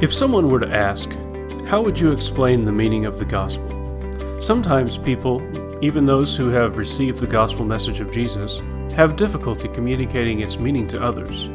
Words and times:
If 0.00 0.14
someone 0.14 0.48
were 0.48 0.60
to 0.60 0.74
ask, 0.74 1.12
how 1.66 1.82
would 1.82 2.00
you 2.00 2.10
explain 2.10 2.64
the 2.64 2.72
meaning 2.72 3.04
of 3.04 3.18
the 3.18 3.24
gospel? 3.26 3.68
Sometimes 4.40 4.96
people, 4.96 5.42
even 5.84 6.06
those 6.06 6.34
who 6.34 6.48
have 6.48 6.78
received 6.78 7.18
the 7.18 7.26
gospel 7.26 7.66
message 7.66 8.00
of 8.00 8.10
Jesus, 8.10 8.62
have 8.96 9.14
difficulty 9.14 9.68
communicating 9.68 10.40
its 10.40 10.58
meaning 10.58 10.88
to 10.88 11.02
others. 11.02 11.50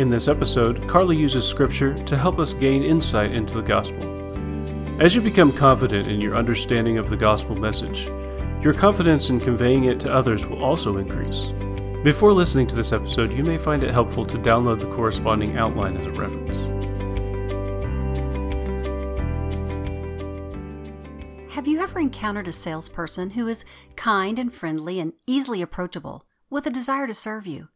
In 0.00 0.08
this 0.08 0.28
episode, 0.28 0.88
Carly 0.88 1.14
uses 1.14 1.46
scripture 1.46 1.92
to 1.92 2.16
help 2.16 2.38
us 2.38 2.54
gain 2.54 2.82
insight 2.82 3.36
into 3.36 3.56
the 3.56 3.68
gospel. 3.68 4.02
As 4.98 5.14
you 5.14 5.20
become 5.20 5.52
confident 5.52 6.06
in 6.06 6.22
your 6.22 6.36
understanding 6.36 6.96
of 6.96 7.10
the 7.10 7.18
gospel 7.18 7.54
message, 7.54 8.06
your 8.62 8.72
confidence 8.72 9.28
in 9.28 9.40
conveying 9.40 9.84
it 9.84 10.00
to 10.00 10.14
others 10.14 10.46
will 10.46 10.64
also 10.64 10.96
increase. 10.96 11.48
Before 12.02 12.32
listening 12.32 12.66
to 12.68 12.76
this 12.76 12.92
episode, 12.92 13.30
you 13.34 13.42
may 13.42 13.58
find 13.58 13.84
it 13.84 13.92
helpful 13.92 14.24
to 14.24 14.38
download 14.38 14.80
the 14.80 14.90
corresponding 14.94 15.58
outline 15.58 15.98
as 15.98 16.06
a 16.06 16.18
reference. 16.18 16.77
Ever 21.88 22.00
encountered 22.00 22.46
a 22.46 22.52
salesperson 22.52 23.30
who 23.30 23.48
is 23.48 23.64
kind 23.96 24.38
and 24.38 24.52
friendly 24.52 25.00
and 25.00 25.14
easily 25.26 25.62
approachable 25.62 26.22
with 26.50 26.66
a 26.66 26.70
desire 26.70 27.06
to 27.06 27.14
serve 27.14 27.46
you? 27.46 27.68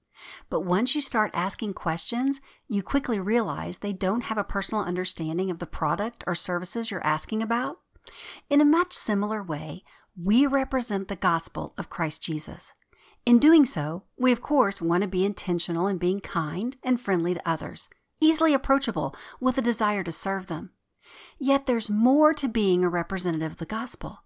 But 0.51 0.67
once 0.67 0.95
you 0.95 1.01
start 1.01 1.31
asking 1.33 1.73
questions, 1.73 2.39
you 2.69 2.83
quickly 2.83 3.19
realize 3.19 3.79
they 3.79 3.95
don't 3.95 4.25
have 4.25 4.37
a 4.37 4.45
personal 4.45 4.85
understanding 4.85 5.51
of 5.51 5.61
the 5.61 5.67
product 5.67 6.25
or 6.27 6.35
services 6.35 6.91
you're 6.91 7.05
asking 7.07 7.43
about? 7.43 7.79
In 8.51 8.61
a 8.61 8.67
much 8.67 8.93
similar 8.93 9.43
way, 9.43 9.83
we 10.15 10.47
represent 10.47 11.09
the 11.09 11.17
gospel 11.17 11.73
of 11.79 11.89
Christ 11.89 12.23
Jesus. 12.23 12.75
In 13.25 13.39
doing 13.39 13.65
so, 13.65 14.03
we 14.19 14.31
of 14.31 14.43
course 14.43 14.83
want 14.83 15.01
to 15.03 15.09
be 15.09 15.25
intentional 15.25 15.87
in 15.87 15.97
being 15.97 16.21
kind 16.21 16.77
and 16.83 17.01
friendly 17.01 17.33
to 17.33 17.49
others, 17.49 17.89
easily 18.21 18.53
approachable 18.53 19.17
with 19.41 19.57
a 19.57 19.63
desire 19.63 20.05
to 20.05 20.13
serve 20.13 20.49
them. 20.49 20.71
Yet 21.39 21.67
there's 21.67 21.91
more 21.91 22.33
to 22.35 22.49
being 22.49 22.85
a 22.85 22.89
representative 22.89 23.53
of 23.53 23.59
the 23.59 23.67
gospel. 23.67 24.21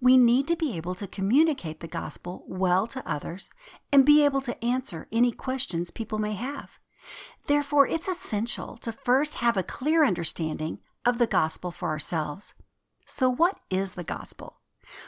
We 0.00 0.16
need 0.16 0.48
to 0.48 0.56
be 0.56 0.76
able 0.76 0.94
to 0.96 1.06
communicate 1.06 1.80
the 1.80 1.88
gospel 1.88 2.44
well 2.48 2.86
to 2.88 3.08
others 3.08 3.50
and 3.92 4.04
be 4.04 4.24
able 4.24 4.40
to 4.42 4.64
answer 4.64 5.06
any 5.12 5.32
questions 5.32 5.90
people 5.90 6.18
may 6.18 6.34
have. 6.34 6.78
Therefore, 7.46 7.86
it's 7.86 8.08
essential 8.08 8.76
to 8.78 8.92
first 8.92 9.36
have 9.36 9.56
a 9.56 9.62
clear 9.62 10.04
understanding 10.04 10.80
of 11.04 11.18
the 11.18 11.26
gospel 11.26 11.70
for 11.70 11.88
ourselves. 11.88 12.54
So, 13.06 13.30
what 13.30 13.58
is 13.70 13.92
the 13.92 14.04
gospel? 14.04 14.60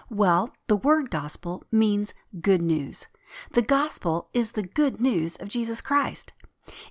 Well, 0.08 0.52
the 0.68 0.76
word 0.76 1.10
gospel 1.10 1.64
means 1.70 2.14
good 2.40 2.62
news. 2.62 3.06
The 3.52 3.62
gospel 3.62 4.28
is 4.32 4.52
the 4.52 4.62
good 4.62 5.00
news 5.00 5.36
of 5.36 5.48
Jesus 5.48 5.80
Christ. 5.80 6.32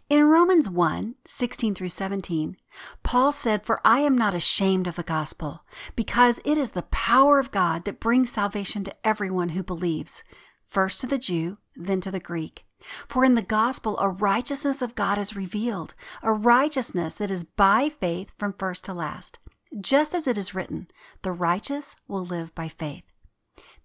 In 0.09 0.25
Romans 0.25 0.67
1 0.67 1.15
16 1.25 1.75
through 1.75 1.89
17, 1.89 2.57
Paul 3.03 3.31
said, 3.31 3.65
For 3.65 3.79
I 3.85 3.99
am 3.99 4.17
not 4.17 4.33
ashamed 4.33 4.87
of 4.87 4.95
the 4.95 5.03
gospel, 5.03 5.63
because 5.95 6.41
it 6.43 6.57
is 6.57 6.71
the 6.71 6.81
power 6.83 7.39
of 7.39 7.51
God 7.51 7.85
that 7.85 7.99
brings 7.99 8.31
salvation 8.31 8.83
to 8.83 8.95
everyone 9.03 9.49
who 9.49 9.63
believes, 9.63 10.23
first 10.65 10.99
to 11.01 11.07
the 11.07 11.17
Jew, 11.17 11.57
then 11.75 12.01
to 12.01 12.11
the 12.11 12.19
Greek. 12.19 12.65
For 13.07 13.23
in 13.23 13.35
the 13.35 13.41
gospel, 13.41 13.97
a 13.99 14.09
righteousness 14.09 14.81
of 14.81 14.95
God 14.95 15.17
is 15.17 15.35
revealed, 15.35 15.93
a 16.21 16.33
righteousness 16.33 17.15
that 17.15 17.31
is 17.31 17.43
by 17.43 17.89
faith 17.89 18.33
from 18.37 18.53
first 18.53 18.83
to 18.85 18.93
last. 18.93 19.39
Just 19.79 20.13
as 20.13 20.27
it 20.27 20.37
is 20.37 20.53
written, 20.53 20.87
the 21.21 21.31
righteous 21.31 21.95
will 22.07 22.25
live 22.25 22.53
by 22.55 22.67
faith. 22.67 23.03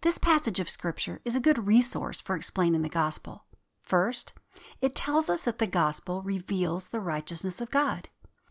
This 0.01 0.19
passage 0.19 0.59
of 0.59 0.69
Scripture 0.69 1.21
is 1.25 1.37
a 1.37 1.41
good 1.41 1.67
resource 1.67 2.21
for 2.21 2.35
explaining 2.35 2.83
the 2.83 2.89
gospel. 2.89 3.45
First, 3.83 4.33
it 4.81 4.95
tells 4.95 5.29
us 5.29 5.45
that 5.45 5.59
the 5.59 5.67
gospel 5.67 6.23
reveals 6.23 6.89
the 6.89 7.01
righteousness 7.01 7.61
of 7.61 7.71
God. 7.71 8.09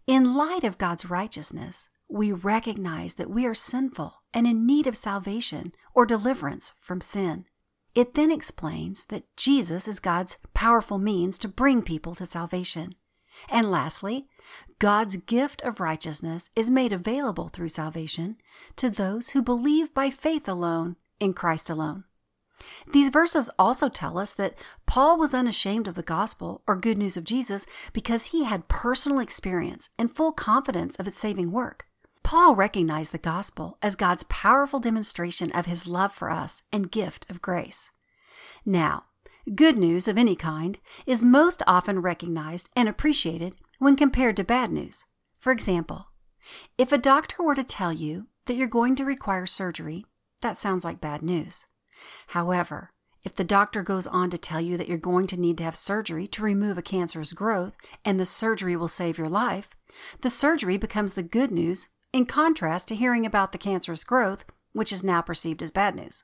In 0.07 0.35
light 0.35 0.63
of 0.63 0.77
God's 0.77 1.09
righteousness, 1.09 1.89
we 2.07 2.31
recognize 2.31 3.15
that 3.15 3.29
we 3.29 3.45
are 3.45 3.55
sinful 3.55 4.21
and 4.33 4.45
in 4.45 4.65
need 4.65 4.87
of 4.87 4.97
salvation 4.97 5.71
or 5.93 6.05
deliverance 6.05 6.73
from 6.77 7.01
sin. 7.01 7.45
It 7.95 8.13
then 8.13 8.29
explains 8.29 9.05
that 9.05 9.25
Jesus 9.37 9.87
is 9.87 9.99
God's 9.99 10.37
powerful 10.53 10.97
means 10.97 11.39
to 11.39 11.47
bring 11.47 11.81
people 11.81 12.13
to 12.15 12.25
salvation. 12.25 12.95
And 13.49 13.71
lastly, 13.71 14.27
God's 14.79 15.17
gift 15.17 15.61
of 15.61 15.79
righteousness 15.79 16.49
is 16.55 16.69
made 16.69 16.93
available 16.93 17.49
through 17.49 17.69
salvation 17.69 18.37
to 18.75 18.89
those 18.89 19.29
who 19.29 19.41
believe 19.41 19.93
by 19.93 20.09
faith 20.09 20.47
alone 20.47 20.97
in 21.19 21.33
Christ 21.33 21.69
alone. 21.69 22.03
These 22.91 23.09
verses 23.09 23.49
also 23.59 23.89
tell 23.89 24.17
us 24.17 24.33
that 24.33 24.55
Paul 24.85 25.17
was 25.17 25.33
unashamed 25.33 25.87
of 25.87 25.95
the 25.95 26.03
gospel 26.03 26.61
or 26.67 26.75
good 26.75 26.97
news 26.97 27.17
of 27.17 27.23
Jesus 27.23 27.65
because 27.93 28.27
he 28.27 28.45
had 28.45 28.67
personal 28.67 29.19
experience 29.19 29.89
and 29.97 30.11
full 30.11 30.31
confidence 30.31 30.95
of 30.95 31.07
its 31.07 31.17
saving 31.17 31.51
work. 31.51 31.85
Paul 32.23 32.55
recognized 32.55 33.11
the 33.11 33.17
gospel 33.17 33.77
as 33.81 33.95
God's 33.95 34.23
powerful 34.23 34.79
demonstration 34.79 35.51
of 35.51 35.67
his 35.67 35.85
love 35.85 36.13
for 36.13 36.31
us 36.31 36.63
and 36.71 36.91
gift 36.91 37.29
of 37.29 37.41
grace. 37.41 37.91
Now, 38.65 39.03
good 39.53 39.77
news 39.77 40.07
of 40.07 40.17
any 40.17 40.35
kind 40.35 40.79
is 41.05 41.23
most 41.23 41.61
often 41.67 42.01
recognized 42.01 42.69
and 42.75 42.89
appreciated 42.89 43.53
when 43.77 43.95
compared 43.95 44.37
to 44.37 44.43
bad 44.43 44.71
news. 44.71 45.05
For 45.39 45.51
example, 45.51 46.07
if 46.77 46.91
a 46.91 46.97
doctor 46.97 47.43
were 47.43 47.55
to 47.55 47.63
tell 47.63 47.93
you 47.93 48.27
that 48.45 48.55
you're 48.55 48.67
going 48.67 48.95
to 48.95 49.05
require 49.05 49.45
surgery, 49.45 50.05
that 50.41 50.57
sounds 50.57 50.83
like 50.83 50.99
bad 51.01 51.21
news. 51.21 51.67
However, 52.27 52.91
if 53.23 53.33
the 53.33 53.43
doctor 53.43 53.81
goes 53.81 54.05
on 54.05 54.29
to 54.29 54.37
tell 54.37 54.61
you 54.61 54.77
that 54.77 54.87
you're 54.87 54.97
going 54.97 55.25
to 55.27 55.39
need 55.39 55.57
to 55.57 55.63
have 55.63 55.75
surgery 55.75 56.27
to 56.27 56.43
remove 56.43 56.77
a 56.77 56.83
cancerous 56.83 57.33
growth 57.33 57.75
and 58.03 58.19
the 58.19 58.25
surgery 58.25 58.75
will 58.75 58.87
save 58.87 59.17
your 59.17 59.27
life, 59.27 59.69
the 60.21 60.29
surgery 60.29 60.77
becomes 60.77 61.13
the 61.13 61.23
good 61.23 61.51
news 61.51 61.89
in 62.13 62.25
contrast 62.25 62.87
to 62.87 62.95
hearing 62.95 63.25
about 63.25 63.51
the 63.51 63.57
cancerous 63.57 64.03
growth, 64.03 64.45
which 64.73 64.93
is 64.93 65.03
now 65.03 65.21
perceived 65.21 65.63
as 65.63 65.71
bad 65.71 65.95
news. 65.95 66.23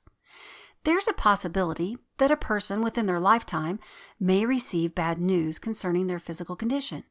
There's 0.84 1.08
a 1.08 1.14
possibility 1.14 1.98
that 2.18 2.32
a 2.32 2.38
person 2.38 2.82
within 2.82 3.08
their 3.08 3.20
lifetime 3.20 3.80
may 4.20 4.46
receive 4.46 4.96
bad 4.96 5.20
news 5.20 5.60
concerning 5.60 6.08
their 6.08 6.20
physical 6.20 6.56
condition. 6.56 7.04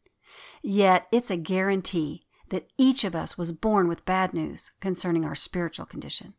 Yet 0.63 1.07
it's 1.13 1.31
a 1.31 1.37
guarantee 1.37 2.23
that 2.51 2.69
each 2.79 3.05
of 3.05 3.15
us 3.15 3.39
was 3.39 3.53
born 3.53 3.89
with 3.89 4.05
bad 4.05 4.33
news 4.33 4.73
concerning 4.81 5.25
our 5.25 5.35
spiritual 5.35 5.87
condition. 5.87 6.35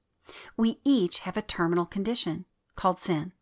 We 0.57 0.79
each 0.83 1.19
have 1.19 1.37
a 1.37 1.41
terminal 1.41 1.85
condition 1.85 2.45
called 2.75 2.99
sin. 2.99 3.33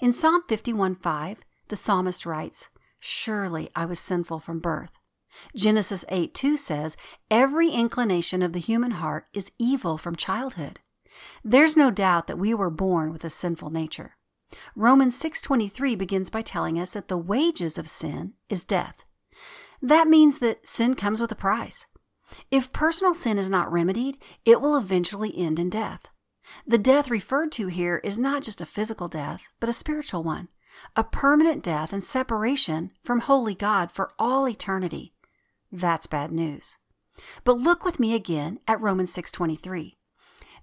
In 0.00 0.12
Psalm 0.12 0.42
51 0.48 0.96
5, 0.96 1.40
the 1.68 1.76
psalmist 1.76 2.26
writes, 2.26 2.68
Surely 2.98 3.68
I 3.76 3.84
was 3.84 4.00
sinful 4.00 4.40
from 4.40 4.58
birth. 4.58 4.92
Genesis 5.54 6.04
8 6.08 6.34
2 6.34 6.56
says, 6.56 6.96
Every 7.30 7.70
inclination 7.70 8.42
of 8.42 8.52
the 8.52 8.60
human 8.60 8.92
heart 8.92 9.26
is 9.32 9.52
evil 9.58 9.98
from 9.98 10.16
childhood. 10.16 10.80
There's 11.44 11.76
no 11.76 11.90
doubt 11.90 12.26
that 12.26 12.38
we 12.38 12.54
were 12.54 12.70
born 12.70 13.12
with 13.12 13.24
a 13.24 13.30
sinful 13.30 13.70
nature. 13.70 14.16
Romans 14.74 15.18
6:23 15.18 15.96
begins 15.96 16.30
by 16.30 16.42
telling 16.42 16.78
us 16.78 16.92
that 16.92 17.08
the 17.08 17.18
wages 17.18 17.78
of 17.78 17.88
sin 17.88 18.34
is 18.48 18.64
death. 18.64 19.04
That 19.82 20.08
means 20.08 20.38
that 20.38 20.66
sin 20.66 20.94
comes 20.94 21.20
with 21.20 21.30
a 21.30 21.36
price. 21.36 21.86
If 22.50 22.72
personal 22.72 23.14
sin 23.14 23.38
is 23.38 23.50
not 23.50 23.70
remedied, 23.70 24.18
it 24.44 24.60
will 24.60 24.76
eventually 24.76 25.36
end 25.36 25.58
in 25.58 25.70
death. 25.70 26.08
The 26.66 26.78
death 26.78 27.10
referred 27.10 27.52
to 27.52 27.66
here 27.66 28.00
is 28.02 28.18
not 28.18 28.42
just 28.42 28.60
a 28.60 28.66
physical 28.66 29.08
death, 29.08 29.42
but 29.60 29.68
a 29.68 29.72
spiritual 29.74 30.22
one, 30.22 30.48
a 30.96 31.04
permanent 31.04 31.62
death 31.62 31.92
and 31.92 32.02
separation 32.02 32.92
from 33.02 33.20
holy 33.20 33.54
God 33.54 33.92
for 33.92 34.12
all 34.18 34.48
eternity. 34.48 35.14
That's 35.70 36.06
bad 36.06 36.32
news. 36.32 36.76
But 37.44 37.58
look 37.58 37.84
with 37.84 38.00
me 38.00 38.14
again 38.14 38.60
at 38.66 38.80
Romans 38.80 39.12
6:23. 39.12 39.98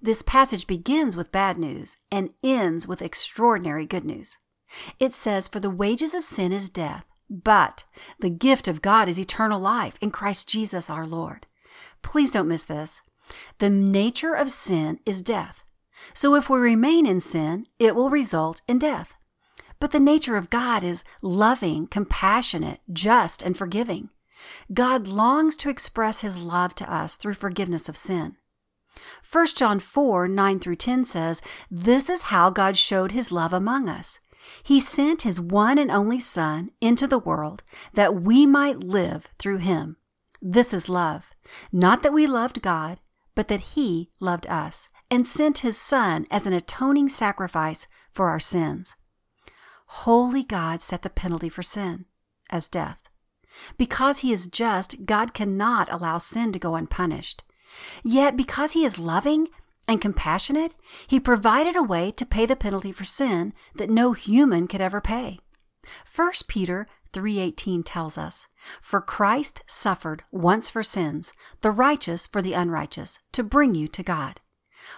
This 0.01 0.21
passage 0.21 0.67
begins 0.67 1.15
with 1.15 1.31
bad 1.31 1.57
news 1.57 1.95
and 2.11 2.33
ends 2.43 2.87
with 2.87 3.01
extraordinary 3.01 3.85
good 3.85 4.05
news. 4.05 4.37
It 4.99 5.13
says, 5.13 5.47
For 5.47 5.59
the 5.59 5.69
wages 5.69 6.13
of 6.13 6.23
sin 6.23 6.51
is 6.51 6.69
death, 6.69 7.05
but 7.29 7.85
the 8.19 8.29
gift 8.29 8.67
of 8.67 8.81
God 8.81 9.07
is 9.07 9.19
eternal 9.19 9.59
life 9.59 9.97
in 10.01 10.11
Christ 10.11 10.49
Jesus 10.49 10.89
our 10.89 11.07
Lord. 11.07 11.47
Please 12.01 12.31
don't 12.31 12.47
miss 12.47 12.63
this. 12.63 13.01
The 13.57 13.69
nature 13.69 14.33
of 14.33 14.49
sin 14.49 14.99
is 15.05 15.21
death. 15.21 15.63
So 16.13 16.35
if 16.35 16.49
we 16.49 16.59
remain 16.59 17.05
in 17.05 17.19
sin, 17.19 17.67
it 17.79 17.95
will 17.95 18.09
result 18.09 18.61
in 18.67 18.79
death. 18.79 19.13
But 19.79 19.91
the 19.91 19.99
nature 19.99 20.35
of 20.35 20.49
God 20.49 20.83
is 20.83 21.03
loving, 21.21 21.87
compassionate, 21.87 22.79
just, 22.91 23.41
and 23.41 23.57
forgiving. 23.57 24.09
God 24.73 25.07
longs 25.07 25.57
to 25.57 25.69
express 25.69 26.21
his 26.21 26.37
love 26.37 26.75
to 26.75 26.93
us 26.93 27.15
through 27.15 27.33
forgiveness 27.35 27.89
of 27.89 27.97
sin. 27.97 28.35
1 29.29 29.47
John 29.55 29.79
4 29.79 30.27
9 30.27 30.59
through 30.59 30.75
10 30.77 31.05
says, 31.05 31.41
This 31.69 32.09
is 32.09 32.23
how 32.23 32.49
God 32.49 32.77
showed 32.77 33.11
his 33.11 33.31
love 33.31 33.53
among 33.53 33.89
us. 33.89 34.19
He 34.63 34.79
sent 34.79 35.23
his 35.23 35.39
one 35.39 35.77
and 35.77 35.91
only 35.91 36.19
Son 36.19 36.71
into 36.79 37.07
the 37.07 37.19
world 37.19 37.63
that 37.93 38.21
we 38.21 38.45
might 38.45 38.79
live 38.79 39.27
through 39.39 39.57
him. 39.57 39.97
This 40.41 40.73
is 40.73 40.87
love. 40.87 41.34
Not 41.71 42.03
that 42.03 42.13
we 42.13 42.27
loved 42.27 42.61
God, 42.61 42.99
but 43.35 43.47
that 43.47 43.61
he 43.61 44.09
loved 44.19 44.47
us 44.47 44.89
and 45.11 45.27
sent 45.27 45.59
his 45.59 45.77
Son 45.77 46.25
as 46.31 46.45
an 46.45 46.53
atoning 46.53 47.09
sacrifice 47.09 47.87
for 48.11 48.29
our 48.29 48.39
sins. 48.39 48.95
Holy 49.87 50.43
God 50.43 50.81
set 50.81 51.03
the 51.03 51.09
penalty 51.09 51.49
for 51.49 51.63
sin 51.63 52.05
as 52.49 52.67
death. 52.67 53.07
Because 53.77 54.19
he 54.19 54.33
is 54.33 54.47
just, 54.47 55.05
God 55.05 55.33
cannot 55.33 55.91
allow 55.91 56.17
sin 56.17 56.51
to 56.51 56.59
go 56.59 56.75
unpunished. 56.75 57.43
Yet, 58.03 58.35
because 58.35 58.73
he 58.73 58.83
is 58.83 58.99
loving 58.99 59.47
and 59.87 60.01
compassionate, 60.01 60.75
he 61.07 61.19
provided 61.19 61.75
a 61.75 61.83
way 61.83 62.11
to 62.11 62.25
pay 62.25 62.45
the 62.45 62.55
penalty 62.55 62.91
for 62.91 63.05
sin 63.05 63.53
that 63.75 63.89
no 63.89 64.13
human 64.13 64.67
could 64.67 64.81
ever 64.81 64.99
pay. 64.99 65.39
1 66.13 66.31
Peter 66.47 66.85
3:18 67.15 67.81
tells 67.81 68.17
us, 68.17 68.47
"For 68.81 68.99
Christ 68.99 69.61
suffered 69.65 70.25
once 70.31 70.69
for 70.69 70.83
sins, 70.83 71.31
the 71.61 71.71
righteous 71.71 72.27
for 72.27 72.41
the 72.41 72.51
unrighteous, 72.51 73.19
to 73.31 73.41
bring 73.41 73.73
you 73.73 73.87
to 73.87 74.03
God." 74.03 74.41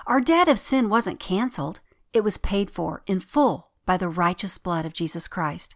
Our 0.08 0.19
debt 0.19 0.48
of 0.48 0.58
sin 0.58 0.90
wasn't 0.90 1.19
canceled, 1.19 1.80
it 2.14 2.24
was 2.24 2.40
paid 2.40 2.72
for 2.72 3.04
in 3.06 3.19
full 3.19 3.69
by 3.86 3.98
the 3.98 4.10
righteous 4.10 4.58
blood 4.58 4.84
of 4.84 4.94
Jesus 4.94 5.28
Christ. 5.28 5.75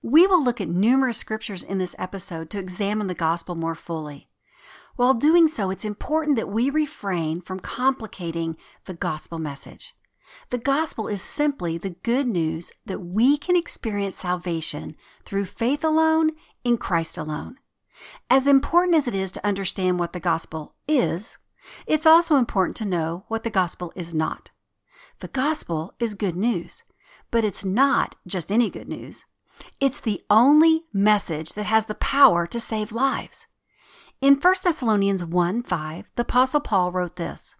We 0.00 0.26
will 0.28 0.42
look 0.42 0.60
at 0.60 0.68
numerous 0.68 1.18
scriptures 1.18 1.64
in 1.64 1.78
this 1.78 1.96
episode 1.98 2.50
to 2.50 2.58
examine 2.58 3.08
the 3.08 3.14
gospel 3.14 3.56
more 3.56 3.74
fully. 3.74 4.30
While 4.94 5.14
doing 5.14 5.48
so, 5.48 5.70
it's 5.70 5.84
important 5.84 6.36
that 6.36 6.48
we 6.48 6.70
refrain 6.70 7.40
from 7.40 7.58
complicating 7.58 8.56
the 8.84 8.94
gospel 8.94 9.38
message. 9.40 9.94
The 10.50 10.58
gospel 10.58 11.08
is 11.08 11.22
simply 11.22 11.78
the 11.78 11.96
good 12.02 12.26
news 12.26 12.72
that 12.86 13.00
we 13.00 13.36
can 13.36 13.56
experience 13.56 14.18
salvation 14.18 14.96
through 15.24 15.44
faith 15.46 15.84
alone 15.84 16.30
in 16.64 16.76
Christ 16.76 17.16
alone. 17.16 17.56
As 18.28 18.46
important 18.46 18.96
as 18.96 19.06
it 19.06 19.14
is 19.14 19.32
to 19.32 19.46
understand 19.46 19.98
what 19.98 20.12
the 20.12 20.20
gospel 20.20 20.74
is, 20.88 21.38
it's 21.86 22.06
also 22.06 22.36
important 22.36 22.76
to 22.78 22.84
know 22.84 23.24
what 23.28 23.44
the 23.44 23.50
gospel 23.50 23.92
is 23.94 24.14
not. 24.14 24.50
The 25.20 25.28
gospel 25.28 25.94
is 26.00 26.14
good 26.14 26.36
news, 26.36 26.82
but 27.30 27.44
it's 27.44 27.64
not 27.64 28.16
just 28.26 28.50
any 28.50 28.70
good 28.70 28.88
news. 28.88 29.26
It's 29.80 30.00
the 30.00 30.22
only 30.30 30.84
message 30.92 31.52
that 31.54 31.64
has 31.64 31.84
the 31.84 31.94
power 31.94 32.46
to 32.46 32.58
save 32.58 32.92
lives. 32.92 33.46
In 34.20 34.34
1 34.34 34.54
Thessalonians 34.64 35.24
1 35.24 35.62
5, 35.62 36.10
the 36.16 36.22
Apostle 36.22 36.60
Paul 36.60 36.92
wrote 36.92 37.16
this 37.16 37.56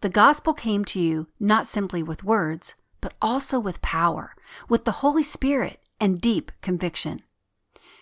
The 0.00 0.08
gospel 0.08 0.54
came 0.54 0.84
to 0.86 1.00
you 1.00 1.28
not 1.38 1.66
simply 1.66 2.02
with 2.02 2.24
words, 2.24 2.74
but 3.00 3.14
also 3.20 3.58
with 3.58 3.82
power, 3.82 4.34
with 4.68 4.84
the 4.84 4.98
Holy 5.02 5.22
Spirit 5.22 5.80
and 6.00 6.20
deep 6.20 6.52
conviction. 6.60 7.22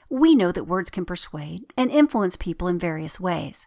We 0.09 0.35
know 0.35 0.53
that 0.53 0.65
words 0.67 0.91
can 0.91 1.05
persuade 1.05 1.73
and 1.77 1.91
influence 1.91 2.37
people 2.37 2.69
in 2.69 2.79
various 2.79 3.21
ways. 3.21 3.67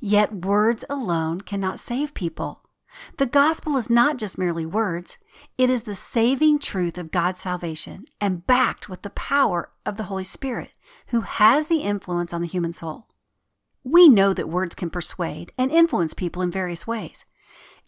Yet 0.00 0.44
words 0.44 0.84
alone 0.90 1.40
cannot 1.40 1.78
save 1.78 2.14
people. 2.14 2.62
The 3.18 3.26
gospel 3.26 3.76
is 3.76 3.90
not 3.90 4.18
just 4.18 4.38
merely 4.38 4.66
words, 4.66 5.18
it 5.56 5.70
is 5.70 5.82
the 5.82 5.94
saving 5.94 6.58
truth 6.58 6.98
of 6.98 7.10
God's 7.10 7.40
salvation 7.40 8.06
and 8.20 8.46
backed 8.46 8.88
with 8.88 9.02
the 9.02 9.10
power 9.10 9.70
of 9.84 9.96
the 9.96 10.04
Holy 10.04 10.24
Spirit, 10.24 10.70
who 11.08 11.20
has 11.20 11.66
the 11.66 11.82
influence 11.82 12.32
on 12.32 12.40
the 12.40 12.46
human 12.46 12.72
soul. 12.72 13.06
We 13.84 14.08
know 14.08 14.32
that 14.34 14.48
words 14.48 14.74
can 14.74 14.90
persuade 14.90 15.52
and 15.56 15.70
influence 15.70 16.14
people 16.14 16.42
in 16.42 16.50
various 16.50 16.86
ways. 16.86 17.24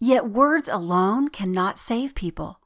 Yet 0.00 0.31
words 0.31 0.67
alone 0.67 1.29
cannot 1.29 1.79
save 1.79 2.14
people. 2.14 2.61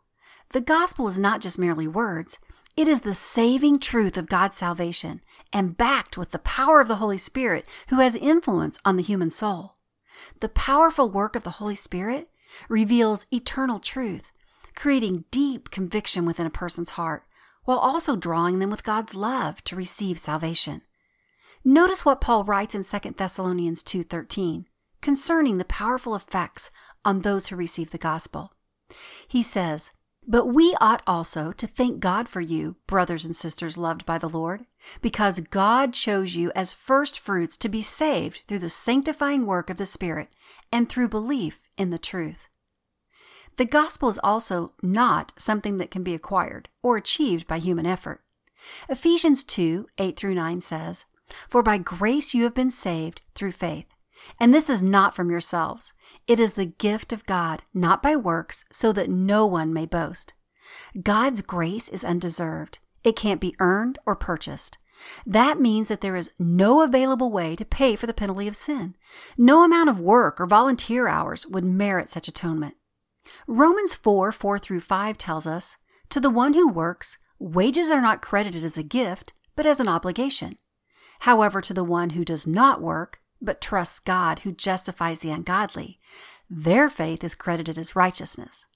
The 0.50 0.60
gospel 0.60 1.08
is 1.08 1.18
not 1.18 1.40
just 1.40 1.58
merely 1.58 1.88
words, 1.88 2.38
it 2.76 2.86
is 2.86 3.00
the 3.00 3.14
saving 3.14 3.80
truth 3.80 4.16
of 4.16 4.28
God's 4.28 4.56
salvation 4.56 5.20
and 5.52 5.76
backed 5.76 6.16
with 6.16 6.30
the 6.30 6.38
power 6.38 6.80
of 6.80 6.86
the 6.86 6.96
Holy 6.96 7.18
Spirit 7.18 7.66
who 7.88 7.96
has 7.96 8.14
influence 8.14 8.78
on 8.84 8.96
the 8.96 9.02
human 9.02 9.30
soul. 9.30 9.76
The 10.38 10.48
powerful 10.48 11.10
work 11.10 11.34
of 11.34 11.42
the 11.42 11.58
Holy 11.58 11.74
Spirit 11.74 12.30
reveals 12.68 13.26
eternal 13.32 13.80
truth, 13.80 14.30
creating 14.76 15.24
deep 15.32 15.70
conviction 15.70 16.24
within 16.24 16.46
a 16.46 16.50
person's 16.50 16.90
heart 16.90 17.24
while 17.64 17.78
also 17.78 18.14
drawing 18.14 18.60
them 18.60 18.70
with 18.70 18.84
God's 18.84 19.14
love 19.14 19.62
to 19.64 19.76
receive 19.76 20.18
salvation. 20.18 20.82
Notice 21.64 22.04
what 22.04 22.20
Paul 22.20 22.44
writes 22.44 22.74
in 22.74 22.84
2 22.84 23.16
Thessalonians 23.16 23.82
2:13 23.82 24.66
concerning 25.04 25.58
the 25.58 25.64
powerful 25.66 26.16
effects 26.16 26.70
on 27.04 27.20
those 27.20 27.46
who 27.46 27.56
receive 27.56 27.90
the 27.90 27.98
gospel. 27.98 28.54
He 29.28 29.42
says, 29.42 29.92
but 30.26 30.46
we 30.46 30.74
ought 30.80 31.02
also 31.06 31.52
to 31.52 31.66
thank 31.66 32.00
God 32.00 32.30
for 32.30 32.40
you, 32.40 32.76
brothers 32.86 33.26
and 33.26 33.36
sisters 33.36 33.76
loved 33.76 34.06
by 34.06 34.16
the 34.16 34.28
Lord, 34.28 34.64
because 35.02 35.40
God 35.40 35.92
chose 35.92 36.34
you 36.34 36.50
as 36.54 36.72
first 36.72 37.20
fruits 37.20 37.58
to 37.58 37.68
be 37.68 37.82
saved 37.82 38.40
through 38.48 38.60
the 38.60 38.70
sanctifying 38.70 39.44
work 39.44 39.68
of 39.68 39.76
the 39.76 39.84
Spirit 39.84 40.28
and 40.72 40.88
through 40.88 41.08
belief 41.08 41.68
in 41.76 41.90
the 41.90 41.98
truth. 41.98 42.48
The 43.58 43.66
gospel 43.66 44.08
is 44.08 44.18
also 44.24 44.72
not 44.82 45.34
something 45.36 45.76
that 45.76 45.90
can 45.90 46.02
be 46.02 46.14
acquired 46.14 46.70
or 46.82 46.96
achieved 46.96 47.46
by 47.46 47.58
human 47.58 47.84
effort. 47.84 48.22
Ephesians 48.88 49.44
2 49.44 49.86
8 49.98 50.16
through 50.16 50.34
9 50.34 50.62
says, 50.62 51.04
For 51.50 51.62
by 51.62 51.76
grace 51.76 52.32
you 52.32 52.44
have 52.44 52.54
been 52.54 52.70
saved 52.70 53.20
through 53.34 53.52
faith. 53.52 53.93
And 54.38 54.52
this 54.52 54.68
is 54.70 54.82
not 54.82 55.14
from 55.14 55.30
yourselves. 55.30 55.92
It 56.26 56.40
is 56.40 56.52
the 56.52 56.66
gift 56.66 57.12
of 57.12 57.26
God, 57.26 57.62
not 57.72 58.02
by 58.02 58.16
works, 58.16 58.64
so 58.72 58.92
that 58.92 59.10
no 59.10 59.46
one 59.46 59.72
may 59.72 59.86
boast. 59.86 60.34
God's 61.02 61.42
grace 61.42 61.88
is 61.88 62.04
undeserved. 62.04 62.78
It 63.02 63.16
can't 63.16 63.40
be 63.40 63.54
earned 63.58 63.98
or 64.06 64.16
purchased. 64.16 64.78
That 65.26 65.60
means 65.60 65.88
that 65.88 66.00
there 66.00 66.16
is 66.16 66.30
no 66.38 66.82
available 66.82 67.30
way 67.30 67.56
to 67.56 67.64
pay 67.64 67.96
for 67.96 68.06
the 68.06 68.14
penalty 68.14 68.48
of 68.48 68.56
sin. 68.56 68.94
No 69.36 69.64
amount 69.64 69.88
of 69.88 70.00
work 70.00 70.40
or 70.40 70.46
volunteer 70.46 71.08
hours 71.08 71.46
would 71.46 71.64
merit 71.64 72.10
such 72.10 72.28
atonement. 72.28 72.74
Romans 73.46 73.94
4 73.94 74.32
4 74.32 74.58
through 74.58 74.80
5 74.80 75.18
tells 75.18 75.46
us, 75.46 75.76
To 76.10 76.20
the 76.20 76.30
one 76.30 76.54
who 76.54 76.68
works, 76.68 77.18
wages 77.38 77.90
are 77.90 78.00
not 78.00 78.22
credited 78.22 78.64
as 78.64 78.78
a 78.78 78.82
gift, 78.82 79.32
but 79.56 79.66
as 79.66 79.80
an 79.80 79.88
obligation. 79.88 80.56
However, 81.20 81.60
to 81.60 81.74
the 81.74 81.84
one 81.84 82.10
who 82.10 82.24
does 82.24 82.46
not 82.46 82.80
work, 82.80 83.20
but 83.44 83.60
trusts 83.60 83.98
God 83.98 84.40
who 84.40 84.52
justifies 84.52 85.20
the 85.20 85.30
ungodly, 85.30 85.98
their 86.48 86.88
faith 86.88 87.24
is 87.24 87.34
credited 87.34 87.78
as 87.78 87.96
righteousness. 87.96 88.66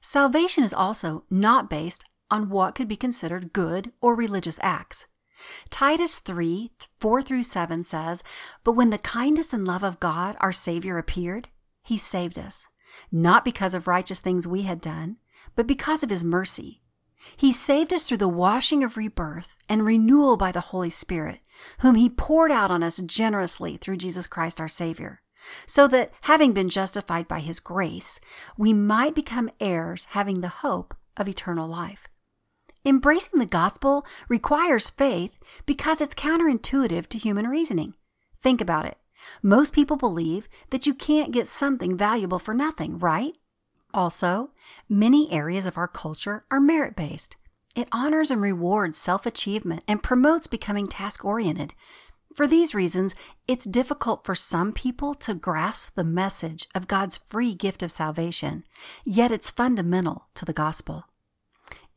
Salvation 0.00 0.64
is 0.64 0.74
also 0.74 1.24
not 1.30 1.70
based 1.70 2.04
on 2.30 2.48
what 2.48 2.74
could 2.74 2.88
be 2.88 2.96
considered 2.96 3.52
good 3.52 3.92
or 4.00 4.14
religious 4.14 4.58
acts. 4.62 5.06
Titus 5.70 6.18
3 6.18 6.70
4 7.00 7.22
through 7.22 7.42
7 7.42 7.84
says, 7.84 8.22
But 8.64 8.72
when 8.72 8.90
the 8.90 8.98
kindness 8.98 9.52
and 9.52 9.66
love 9.66 9.82
of 9.82 10.00
God, 10.00 10.36
our 10.40 10.52
Savior, 10.52 10.98
appeared, 10.98 11.48
He 11.82 11.96
saved 11.96 12.38
us, 12.38 12.66
not 13.10 13.44
because 13.44 13.74
of 13.74 13.86
righteous 13.86 14.20
things 14.20 14.46
we 14.46 14.62
had 14.62 14.80
done, 14.80 15.16
but 15.56 15.66
because 15.66 16.02
of 16.02 16.10
His 16.10 16.24
mercy. 16.24 16.81
He 17.36 17.52
saved 17.52 17.92
us 17.92 18.06
through 18.06 18.18
the 18.18 18.28
washing 18.28 18.82
of 18.82 18.96
rebirth 18.96 19.56
and 19.68 19.84
renewal 19.84 20.36
by 20.36 20.52
the 20.52 20.60
Holy 20.60 20.90
Spirit, 20.90 21.40
whom 21.80 21.94
He 21.94 22.08
poured 22.08 22.50
out 22.50 22.70
on 22.70 22.82
us 22.82 22.98
generously 22.98 23.76
through 23.76 23.96
Jesus 23.96 24.26
Christ 24.26 24.60
our 24.60 24.68
Savior, 24.68 25.22
so 25.66 25.88
that, 25.88 26.12
having 26.22 26.52
been 26.52 26.68
justified 26.68 27.28
by 27.28 27.40
His 27.40 27.60
grace, 27.60 28.20
we 28.56 28.72
might 28.72 29.14
become 29.14 29.50
heirs 29.60 30.06
having 30.10 30.40
the 30.40 30.48
hope 30.48 30.94
of 31.16 31.28
eternal 31.28 31.68
life. 31.68 32.08
Embracing 32.84 33.38
the 33.38 33.46
gospel 33.46 34.04
requires 34.28 34.90
faith 34.90 35.38
because 35.66 36.00
it's 36.00 36.14
counterintuitive 36.14 37.06
to 37.08 37.18
human 37.18 37.46
reasoning. 37.46 37.94
Think 38.42 38.60
about 38.60 38.86
it. 38.86 38.98
Most 39.40 39.72
people 39.72 39.96
believe 39.96 40.48
that 40.70 40.86
you 40.86 40.94
can't 40.94 41.30
get 41.30 41.46
something 41.46 41.96
valuable 41.96 42.40
for 42.40 42.54
nothing, 42.54 42.98
right? 42.98 43.36
Also, 43.94 44.50
many 44.88 45.30
areas 45.30 45.66
of 45.66 45.76
our 45.76 45.88
culture 45.88 46.44
are 46.50 46.60
merit 46.60 46.96
based. 46.96 47.36
It 47.74 47.88
honors 47.92 48.30
and 48.30 48.40
rewards 48.40 48.98
self 48.98 49.26
achievement 49.26 49.82
and 49.88 50.02
promotes 50.02 50.46
becoming 50.46 50.86
task 50.86 51.24
oriented. 51.24 51.74
For 52.34 52.46
these 52.46 52.74
reasons, 52.74 53.14
it's 53.46 53.64
difficult 53.64 54.24
for 54.24 54.34
some 54.34 54.72
people 54.72 55.14
to 55.16 55.34
grasp 55.34 55.94
the 55.94 56.04
message 56.04 56.66
of 56.74 56.88
God's 56.88 57.18
free 57.18 57.54
gift 57.54 57.82
of 57.82 57.92
salvation, 57.92 58.64
yet 59.04 59.30
it's 59.30 59.50
fundamental 59.50 60.26
to 60.34 60.46
the 60.46 60.54
gospel. 60.54 61.04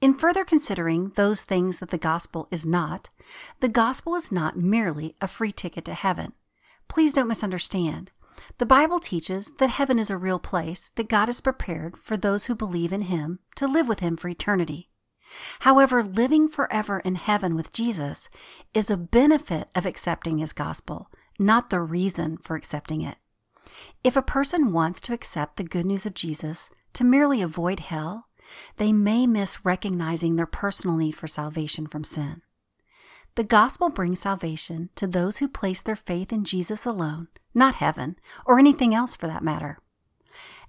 In 0.02 0.14
further 0.14 0.44
considering 0.44 1.12
those 1.16 1.42
things 1.42 1.80
that 1.80 1.90
the 1.90 1.98
gospel 1.98 2.50
is 2.52 2.66
not, 2.66 3.10
the 3.62 3.70
gospel 3.70 4.16
is 4.16 4.32
not 4.32 4.58
merely 4.58 5.16
a 5.22 5.28
free 5.28 5.54
ticket 5.54 5.86
to 5.86 5.94
heaven. 5.94 6.34
Please 6.90 7.14
don't 7.14 7.30
misunderstand. 7.30 8.12
The 8.58 8.66
Bible 8.66 9.00
teaches 9.00 9.52
that 9.60 9.70
heaven 9.70 10.00
is 10.00 10.10
a 10.10 10.18
real 10.18 10.40
place 10.40 10.90
that 10.96 11.10
God 11.10 11.28
has 11.28 11.42
prepared 11.42 11.98
for 11.98 12.18
those 12.18 12.46
who 12.46 12.56
believe 12.56 12.94
in 12.94 13.04
Him 13.04 13.40
to 13.56 13.68
live 13.68 13.88
with 13.88 14.00
Him 14.00 14.18
for 14.18 14.28
eternity. 14.28 14.90
However, 15.62 16.04
living 16.04 16.48
forever 16.48 17.00
in 17.00 17.16
heaven 17.16 17.56
with 17.56 17.74
Jesus 17.74 18.30
is 18.74 18.90
a 18.90 18.98
benefit 18.98 19.70
of 19.76 19.86
accepting 19.86 20.38
His 20.38 20.54
gospel, 20.54 21.10
not 21.40 21.70
the 21.70 21.82
reason 21.82 22.38
for 22.38 22.56
accepting 22.56 23.02
it. 23.02 23.18
If 24.04 24.16
a 24.16 24.22
person 24.22 24.72
wants 24.72 25.02
to 25.02 25.14
accept 25.14 25.58
the 25.58 25.64
good 25.64 25.86
news 25.86 26.06
of 26.06 26.14
Jesus 26.14 26.70
to 26.94 27.04
merely 27.04 27.42
avoid 27.42 27.82
hell, 27.82 28.28
they 28.78 28.94
may 28.94 29.26
miss 29.28 29.66
recognizing 29.66 30.36
their 30.36 30.46
personal 30.46 30.96
need 30.98 31.14
for 31.14 31.28
salvation 31.28 31.88
from 31.88 32.04
sin. 32.04 32.42
The 33.36 33.44
gospel 33.44 33.90
brings 33.90 34.22
salvation 34.22 34.90
to 34.96 35.08
those 35.08 35.38
who 35.38 35.48
place 35.50 35.82
their 35.82 35.96
faith 35.96 36.32
in 36.32 36.46
Jesus 36.46 36.86
alone 36.86 37.28
not 37.56 37.76
heaven, 37.76 38.18
or 38.46 38.60
anything 38.60 38.94
else 38.94 39.16
for 39.16 39.28
that 39.28 39.44
matter. 39.44 39.80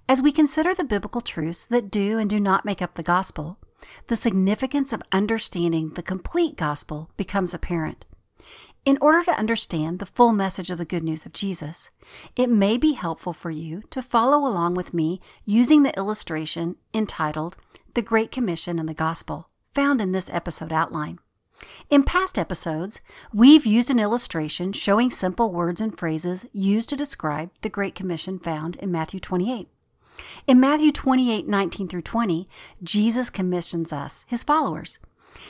As 0.09 0.21
we 0.21 0.31
consider 0.31 0.73
the 0.73 0.85
biblical 0.85 1.21
truths 1.21 1.65
that 1.65 1.91
do 1.91 2.17
and 2.17 2.29
do 2.29 2.39
not 2.39 2.65
make 2.65 2.81
up 2.81 2.95
the 2.95 3.03
gospel, 3.03 3.59
the 4.07 4.15
significance 4.15 4.93
of 4.93 5.03
understanding 5.11 5.91
the 5.91 6.01
complete 6.01 6.55
gospel 6.55 7.11
becomes 7.17 7.53
apparent. 7.53 8.05
In 8.85 8.97
order 9.01 9.21
to 9.25 9.37
understand 9.37 9.99
the 9.99 10.05
full 10.05 10.31
message 10.31 10.71
of 10.71 10.77
the 10.77 10.85
good 10.85 11.03
news 11.03 11.25
of 11.25 11.33
Jesus, 11.33 11.89
it 12.37 12.49
may 12.49 12.77
be 12.77 12.93
helpful 12.93 13.33
for 13.33 13.51
you 13.51 13.83
to 13.89 14.01
follow 14.01 14.47
along 14.47 14.75
with 14.75 14.93
me 14.93 15.19
using 15.43 15.83
the 15.83 15.95
illustration 15.97 16.77
entitled 16.93 17.57
The 17.95 18.01
Great 18.01 18.31
Commission 18.31 18.79
and 18.79 18.87
the 18.87 18.93
Gospel, 18.93 19.49
found 19.73 19.99
in 19.99 20.13
this 20.13 20.29
episode 20.29 20.71
outline. 20.71 21.19
In 21.89 22.03
past 22.03 22.37
episodes, 22.37 23.01
we've 23.33 23.65
used 23.65 23.89
an 23.89 23.99
illustration 23.99 24.73
showing 24.73 25.09
simple 25.09 25.51
words 25.51 25.81
and 25.81 25.97
phrases 25.97 26.45
used 26.53 26.89
to 26.89 26.95
describe 26.95 27.49
the 27.61 27.69
Great 27.69 27.95
Commission 27.95 28.39
found 28.39 28.75
in 28.77 28.91
Matthew 28.91 29.19
28. 29.19 29.67
In 30.47 30.59
Matthew 30.59 30.91
28 30.91 31.47
19 31.47 31.87
through 31.87 32.01
20, 32.01 32.47
Jesus 32.83 33.29
commissions 33.29 33.93
us, 33.93 34.25
his 34.27 34.43
followers, 34.43 34.99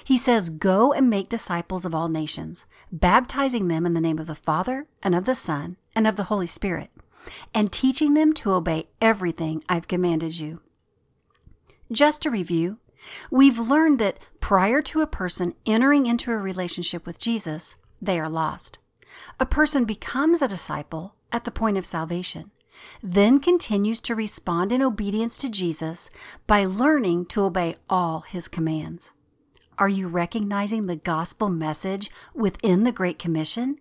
he 0.03 0.17
says, 0.17 0.49
Go 0.49 0.93
and 0.93 1.09
make 1.09 1.29
disciples 1.29 1.85
of 1.85 1.95
all 1.95 2.09
nations, 2.09 2.65
baptizing 2.91 3.67
them 3.67 3.85
in 3.85 3.93
the 3.93 4.01
name 4.01 4.19
of 4.19 4.27
the 4.27 4.35
Father, 4.35 4.87
and 5.01 5.15
of 5.15 5.25
the 5.25 5.35
Son, 5.35 5.77
and 5.95 6.07
of 6.07 6.15
the 6.15 6.23
Holy 6.23 6.47
Spirit, 6.47 6.89
and 7.53 7.71
teaching 7.71 8.13
them 8.13 8.33
to 8.33 8.53
obey 8.53 8.85
everything 9.01 9.63
I've 9.69 9.87
commanded 9.87 10.39
you. 10.39 10.61
Just 11.91 12.21
to 12.23 12.31
review, 12.31 12.79
we've 13.29 13.59
learned 13.59 13.99
that 13.99 14.19
prior 14.39 14.81
to 14.83 15.01
a 15.01 15.07
person 15.07 15.53
entering 15.65 16.05
into 16.05 16.31
a 16.31 16.37
relationship 16.37 17.05
with 17.05 17.19
Jesus, 17.19 17.75
they 18.01 18.19
are 18.19 18.29
lost. 18.29 18.77
A 19.39 19.45
person 19.45 19.85
becomes 19.85 20.41
a 20.41 20.47
disciple 20.47 21.15
at 21.31 21.43
the 21.43 21.51
point 21.51 21.77
of 21.77 21.85
salvation, 21.85 22.51
then 23.01 23.39
continues 23.39 23.99
to 24.01 24.15
respond 24.15 24.71
in 24.71 24.81
obedience 24.81 25.37
to 25.39 25.49
Jesus 25.49 26.09
by 26.45 26.65
learning 26.65 27.25
to 27.27 27.43
obey 27.43 27.75
all 27.89 28.21
his 28.21 28.47
commands. 28.47 29.11
Are 29.77 29.89
you 29.89 30.07
recognizing 30.07 30.87
the 30.87 30.95
gospel 30.95 31.49
message 31.49 32.09
within 32.33 32.83
the 32.83 32.91
Great 32.91 33.19
Commission? 33.19 33.77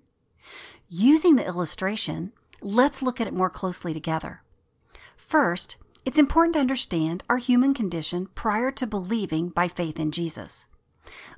Using 0.89 1.37
the 1.37 1.47
illustration, 1.47 2.33
let's 2.61 3.03
look 3.03 3.21
at 3.21 3.27
it 3.27 3.35
more 3.35 3.51
closely 3.51 3.95
together. 3.95 4.43
First, 5.17 5.77
it's 6.07 6.19
important 6.19 6.55
to 6.55 6.61
understand 6.61 7.25
our 7.29 7.39
human 7.39 7.75
condition 7.75 8.29
prior 8.37 8.71
to 8.71 8.87
believing 8.87 9.49
by 9.49 9.67
faith 9.67 9.99
in 9.99 10.13
Jesus. 10.13 10.67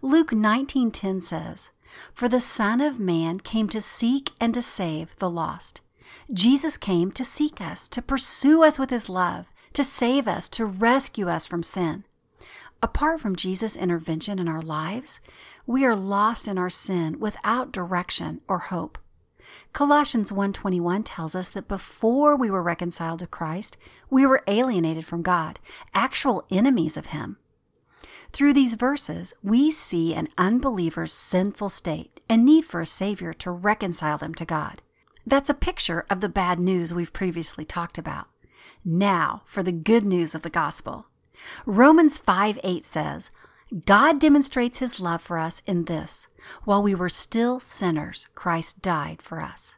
Luke 0.03 0.31
19:10 0.31 1.23
says, 1.23 1.71
"For 2.15 2.29
the 2.29 2.39
Son 2.39 2.83
of 2.83 3.01
man 3.01 3.41
came 3.41 3.69
to 3.71 3.81
seek 3.81 4.33
and 4.39 4.53
to 4.53 4.61
save 4.61 5.17
the 5.17 5.31
lost." 5.31 5.81
Jesus 6.33 6.77
came 6.77 7.11
to 7.13 7.25
seek 7.25 7.63
us, 7.63 7.89
to 7.89 8.03
pursue 8.03 8.63
us 8.63 8.79
with 8.79 8.91
his 8.91 9.09
love, 9.09 9.47
to 9.73 9.83
save 9.83 10.29
us, 10.29 10.49
to 10.51 10.67
rescue 10.67 11.29
us 11.29 11.47
from 11.47 11.63
sin. 11.63 12.05
Apart 12.83 13.21
from 13.21 13.37
Jesus' 13.37 13.75
intervention 13.75 14.39
in 14.39 14.49
our 14.49 14.63
lives, 14.63 15.19
we 15.67 15.85
are 15.85 15.97
lost 15.97 16.47
in 16.47 16.59
our 16.59 16.71
sin 16.71 17.19
without 17.19 17.73
direction 17.73 18.43
or 18.47 18.59
hope. 18.59 18.99
Colossians 19.73 20.33
1:21 20.33 21.05
tells 21.05 21.35
us 21.35 21.49
that 21.51 21.69
before 21.69 22.37
we 22.37 22.51
were 22.51 22.63
reconciled 22.63 23.21
to 23.21 23.27
Christ, 23.27 23.77
we 24.11 24.27
were 24.27 24.43
alienated 24.47 25.05
from 25.05 25.23
God, 25.23 25.59
actual 25.95 26.45
enemies 26.51 26.97
of 26.97 27.07
him. 27.07 27.37
Through 28.33 28.53
these 28.53 28.75
verses, 28.75 29.35
we 29.43 29.71
see 29.71 30.15
an 30.15 30.29
unbeliever's 30.37 31.13
sinful 31.13 31.71
state 31.71 32.21
and 32.29 32.45
need 32.45 32.65
for 32.65 32.81
a 32.81 32.87
savior 32.87 33.33
to 33.35 33.51
reconcile 33.51 34.19
them 34.19 34.35
to 34.35 34.45
God. 34.45 34.83
That's 35.27 35.51
a 35.51 35.55
picture 35.55 36.07
of 36.11 36.21
the 36.21 36.29
bad 36.29 36.59
news 36.59 36.93
we've 36.93 37.13
previously 37.13 37.65
talked 37.65 37.99
about. 37.99 38.27
Now, 38.85 39.43
for 39.45 39.63
the 39.63 39.73
good 39.73 40.05
news 40.05 40.35
of 40.35 40.43
the 40.43 40.51
gospel. 40.51 41.07
Romans 41.67 42.19
5 42.19 42.59
8 42.63 42.87
says, 42.87 43.31
God 43.85 44.19
demonstrates 44.19 44.79
his 44.79 44.99
love 44.99 45.21
for 45.21 45.39
us 45.39 45.61
in 45.67 45.85
this 45.85 46.27
while 46.65 46.83
we 46.83 46.95
were 46.95 47.11
still 47.11 47.61
sinners, 47.61 48.29
Christ 48.35 48.81
died 48.81 49.21
for 49.21 49.43
us. 49.43 49.77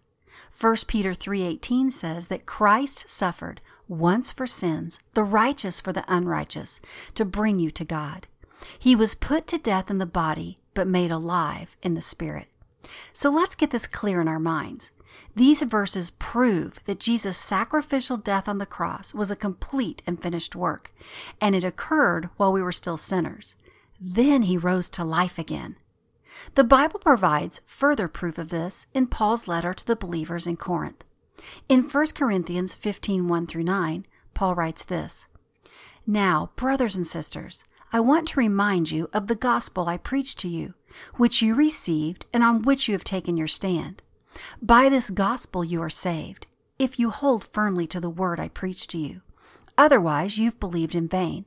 1 0.57 0.87
Peter 0.87 1.13
3:18 1.13 1.91
says 1.91 2.29
that 2.29 2.47
Christ 2.47 3.09
suffered 3.09 3.61
once 3.89 4.31
for 4.31 4.47
sins, 4.47 5.01
the 5.15 5.25
righteous 5.25 5.81
for 5.81 5.93
the 5.93 6.05
unrighteous, 6.07 6.81
to 7.15 7.25
bring 7.25 7.59
you 7.59 7.73
to 7.73 7.85
God. 7.85 8.29
He 8.79 8.95
was 8.95 9.17
put 9.17 9.49
to 9.49 9.59
death 9.59 9.91
in 9.91 9.99
the 9.99 10.07
body, 10.07 10.61
but 10.75 10.87
made 10.87 11.11
alive 11.11 11.77
in 11.83 11.95
the 11.95 12.01
spirit. 12.01 12.47
So 13.13 13.31
let's 13.31 13.57
get 13.57 13.71
this 13.71 13.89
clear 13.89 14.21
in 14.21 14.29
our 14.29 14.39
minds. 14.39 14.93
These 15.35 15.63
verses 15.63 16.11
prove 16.11 16.79
that 16.85 17.01
Jesus' 17.01 17.37
sacrificial 17.37 18.17
death 18.17 18.49
on 18.49 18.59
the 18.59 18.67
cross 18.67 19.13
was 19.13 19.33
a 19.33 19.37
complete 19.37 20.03
and 20.07 20.23
finished 20.23 20.55
work, 20.55 20.93
and 21.41 21.57
it 21.57 21.65
occurred 21.65 22.31
while 22.37 22.53
we 22.53 22.63
were 22.63 22.71
still 22.71 22.97
sinners. 22.97 23.57
Then 24.01 24.43
he 24.43 24.57
rose 24.57 24.89
to 24.91 25.05
life 25.05 25.39
again. 25.39 25.77
The 26.55 26.65
Bible 26.65 27.01
provides 27.01 27.61
further 27.67 28.09
proof 28.09 28.39
of 28.39 28.49
this 28.49 28.87
in 28.95 29.09
Paul's 29.09 29.47
letter 29.47 29.75
to 29.75 29.87
the 29.87 29.97
believers 29.97 30.47
in 30.47 30.57
Corinth. 30.57 31.05
In 31.69 31.83
1 31.83 32.07
Corinthians 32.15 32.75
15 32.75 33.29
1 33.29 33.47
through 33.47 33.65
9, 33.65 34.07
Paul 34.35 34.55
writes 34.55 34.85
this 34.85 35.27
Now, 36.07 36.51
brothers 36.57 36.97
and 36.97 37.07
sisters, 37.07 37.65
I 37.93 38.01
want 38.01 38.29
to 38.29 38.41
remind 38.41 38.91
you 38.91 39.11
of 39.13 39.27
the 39.27 39.35
gospel 39.35 39.89
I 39.89 39.97
preached 39.97 40.39
to 40.41 40.49
you, 40.49 40.75
which 41.17 41.43
you 41.43 41.55
received 41.55 42.27
and 42.33 42.43
on 42.43 42.63
which 42.63 42.89
you 42.89 42.95
have 42.95 43.05
taken 43.05 43.37
your 43.37 43.49
stand. 43.49 44.03
By 44.63 44.89
this 44.89 45.11
gospel 45.11 45.65
you 45.65 45.83
are 45.83 45.91
saved, 45.91 46.47
if 46.79 46.99
you 46.99 47.11
hold 47.11 47.45
firmly 47.45 47.87
to 47.89 48.01
the 48.01 48.09
word 48.09 48.39
I 48.41 48.49
preached 48.49 48.91
to 48.91 48.99
you. 48.99 49.23
Otherwise, 49.77 50.39
you've 50.39 50.61
believed 50.61 50.95
in 50.95 51.09
vain. 51.09 51.47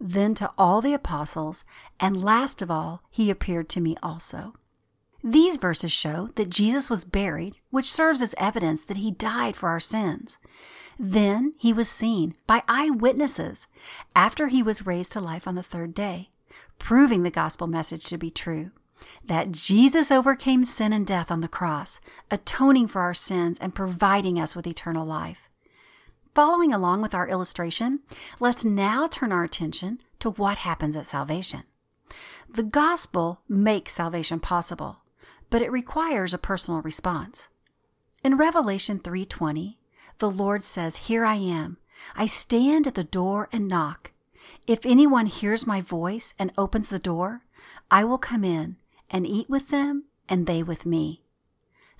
then 0.00 0.34
to 0.34 0.50
all 0.56 0.80
the 0.80 0.94
apostles, 0.94 1.64
and 2.00 2.22
last 2.22 2.62
of 2.62 2.70
all, 2.70 3.02
he 3.10 3.30
appeared 3.30 3.68
to 3.68 3.80
me 3.80 3.96
also. 4.02 4.54
These 5.22 5.58
verses 5.58 5.92
show 5.92 6.30
that 6.36 6.48
Jesus 6.48 6.88
was 6.88 7.04
buried, 7.04 7.56
which 7.70 7.92
serves 7.92 8.22
as 8.22 8.34
evidence 8.38 8.82
that 8.82 8.96
he 8.96 9.10
died 9.10 9.54
for 9.54 9.68
our 9.68 9.80
sins. 9.80 10.38
Then 10.98 11.52
he 11.58 11.72
was 11.72 11.88
seen 11.88 12.34
by 12.46 12.62
eyewitnesses 12.66 13.66
after 14.16 14.48
he 14.48 14.62
was 14.62 14.86
raised 14.86 15.12
to 15.12 15.20
life 15.20 15.46
on 15.46 15.56
the 15.56 15.62
third 15.62 15.92
day, 15.92 16.30
proving 16.78 17.22
the 17.22 17.30
gospel 17.30 17.66
message 17.66 18.04
to 18.04 18.16
be 18.16 18.30
true 18.30 18.70
that 19.24 19.52
Jesus 19.52 20.10
overcame 20.10 20.64
sin 20.64 20.92
and 20.92 21.06
death 21.06 21.30
on 21.30 21.40
the 21.40 21.48
cross, 21.48 22.00
atoning 22.30 22.88
for 22.88 23.00
our 23.00 23.14
sins 23.14 23.58
and 23.58 23.74
providing 23.74 24.38
us 24.38 24.54
with 24.54 24.66
eternal 24.66 25.06
life. 25.06 25.49
Following 26.34 26.72
along 26.72 27.02
with 27.02 27.14
our 27.14 27.28
illustration, 27.28 28.00
let's 28.38 28.64
now 28.64 29.08
turn 29.08 29.32
our 29.32 29.42
attention 29.42 30.00
to 30.20 30.30
what 30.30 30.58
happens 30.58 30.94
at 30.94 31.06
salvation. 31.06 31.64
The 32.48 32.62
gospel 32.62 33.40
makes 33.48 33.92
salvation 33.92 34.38
possible, 34.38 34.98
but 35.50 35.62
it 35.62 35.72
requires 35.72 36.32
a 36.32 36.38
personal 36.38 36.82
response. 36.82 37.48
In 38.22 38.36
Revelation 38.36 39.00
3:20, 39.00 39.78
the 40.18 40.30
Lord 40.30 40.62
says, 40.62 41.08
"Here 41.08 41.24
I 41.24 41.36
am. 41.36 41.78
I 42.14 42.26
stand 42.26 42.86
at 42.86 42.94
the 42.94 43.04
door 43.04 43.48
and 43.52 43.66
knock. 43.66 44.12
If 44.66 44.86
anyone 44.86 45.26
hears 45.26 45.66
my 45.66 45.80
voice 45.80 46.34
and 46.38 46.52
opens 46.56 46.88
the 46.88 46.98
door, 46.98 47.44
I 47.90 48.04
will 48.04 48.18
come 48.18 48.44
in 48.44 48.76
and 49.10 49.26
eat 49.26 49.50
with 49.50 49.68
them, 49.68 50.04
and 50.28 50.46
they 50.46 50.62
with 50.62 50.86
me. 50.86 51.22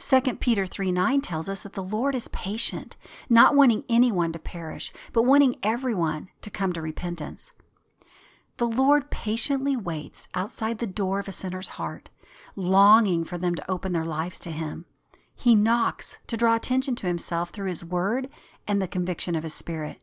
2 0.00 0.36
Peter 0.36 0.64
3 0.64 0.92
9 0.92 1.20
tells 1.20 1.46
us 1.46 1.62
that 1.62 1.74
the 1.74 1.82
Lord 1.82 2.14
is 2.14 2.28
patient, 2.28 2.96
not 3.28 3.54
wanting 3.54 3.84
anyone 3.86 4.32
to 4.32 4.38
perish, 4.38 4.92
but 5.12 5.24
wanting 5.26 5.56
everyone 5.62 6.30
to 6.40 6.48
come 6.48 6.72
to 6.72 6.80
repentance. 6.80 7.52
The 8.56 8.66
Lord 8.66 9.10
patiently 9.10 9.76
waits 9.76 10.26
outside 10.34 10.78
the 10.78 10.86
door 10.86 11.20
of 11.20 11.28
a 11.28 11.32
sinner's 11.32 11.68
heart, 11.68 12.08
longing 12.56 13.24
for 13.24 13.36
them 13.36 13.54
to 13.54 13.70
open 13.70 13.92
their 13.92 14.06
lives 14.06 14.38
to 14.40 14.50
Him. 14.50 14.86
He 15.34 15.54
knocks 15.54 16.16
to 16.28 16.36
draw 16.36 16.56
attention 16.56 16.96
to 16.96 17.06
Himself 17.06 17.50
through 17.50 17.68
His 17.68 17.84
Word 17.84 18.30
and 18.66 18.80
the 18.80 18.88
conviction 18.88 19.34
of 19.34 19.42
His 19.42 19.54
Spirit. 19.54 19.98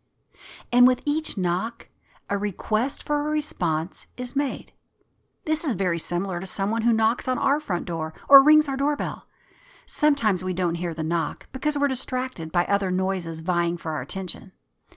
And 0.72 0.86
with 0.86 1.02
each 1.06 1.40
knock, 1.40 1.90
a 2.30 2.38
request 2.38 3.04
for 3.04 3.20
a 3.20 3.32
response 3.32 4.06
is 4.16 4.36
made. 4.36 4.74
This 5.46 5.64
is 5.64 5.74
very 5.74 5.98
similar 5.98 6.40
to 6.40 6.46
someone 6.46 6.84
who 6.84 6.94
knocks 6.94 7.28
on 7.28 7.40
our 7.40 7.60
front 7.60 7.86
door 7.86 8.14
or 8.30 8.44
rings 8.44 8.68
our 8.68 8.78
doorbell. 8.78 9.27
Sometimes 9.90 10.44
we 10.44 10.54
don't 10.54 10.76
hear 10.76 10.94
the 10.94 11.02
knock 11.02 11.48
because 11.54 11.78
we're 11.78 11.88
distracted 11.88 12.52
by 12.52 12.66
other 12.66 12.92
noises 12.92 13.40
vying 13.40 13.78
for 13.78 13.94
our 13.94 14.02
attention. 14.02 14.52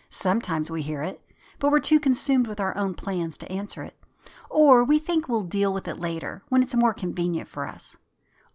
Sometimes 0.09 0.69
we 0.69 0.83
hear 0.83 1.01
it, 1.01 1.21
but 1.61 1.71
we're 1.71 1.79
too 1.79 2.01
consumed 2.01 2.49
with 2.49 2.59
our 2.59 2.77
own 2.77 2.95
plans 2.95 3.37
to 3.37 3.53
answer 3.53 3.85
it. 3.85 3.95
Or 4.51 4.83
we 4.83 4.99
think 4.99 5.29
we'll 5.29 5.45
deal 5.45 5.73
with 5.73 5.87
it 5.87 6.01
later 6.01 6.43
when 6.49 6.61
it's 6.61 6.75
more 6.75 6.93
convenient 6.93 7.49
for 7.49 7.69
us. 7.69 7.99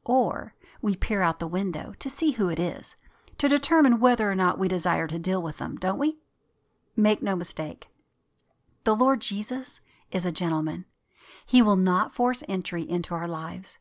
Or 0.04 0.54
we 0.82 0.98
peer 0.98 1.22
out 1.22 1.40
the 1.40 1.48
window 1.48 1.94
to 2.00 2.10
see 2.10 2.32
who 2.32 2.50
it 2.50 2.60
is, 2.60 2.98
to 3.38 3.48
determine 3.48 4.02
whether 4.02 4.30
or 4.30 4.36
not 4.36 4.60
we 4.60 4.68
desire 4.68 5.08
to 5.08 5.18
deal 5.18 5.42
with 5.42 5.60
them, 5.60 5.78
don't 5.78 5.98
we? 5.98 6.18
Make 6.98 7.24
no 7.24 7.38
mistake. 7.38 7.88
The 8.84 8.94
Lord 8.94 9.22
Jesus 9.22 9.80
is 10.12 10.26
a 10.26 10.34
gentleman. 10.34 10.84
He 11.46 11.62
will 11.62 11.78
not 11.78 12.14
force 12.14 12.44
entry 12.50 12.84
into 12.84 13.14
our 13.16 13.28
lives. 13.28 13.78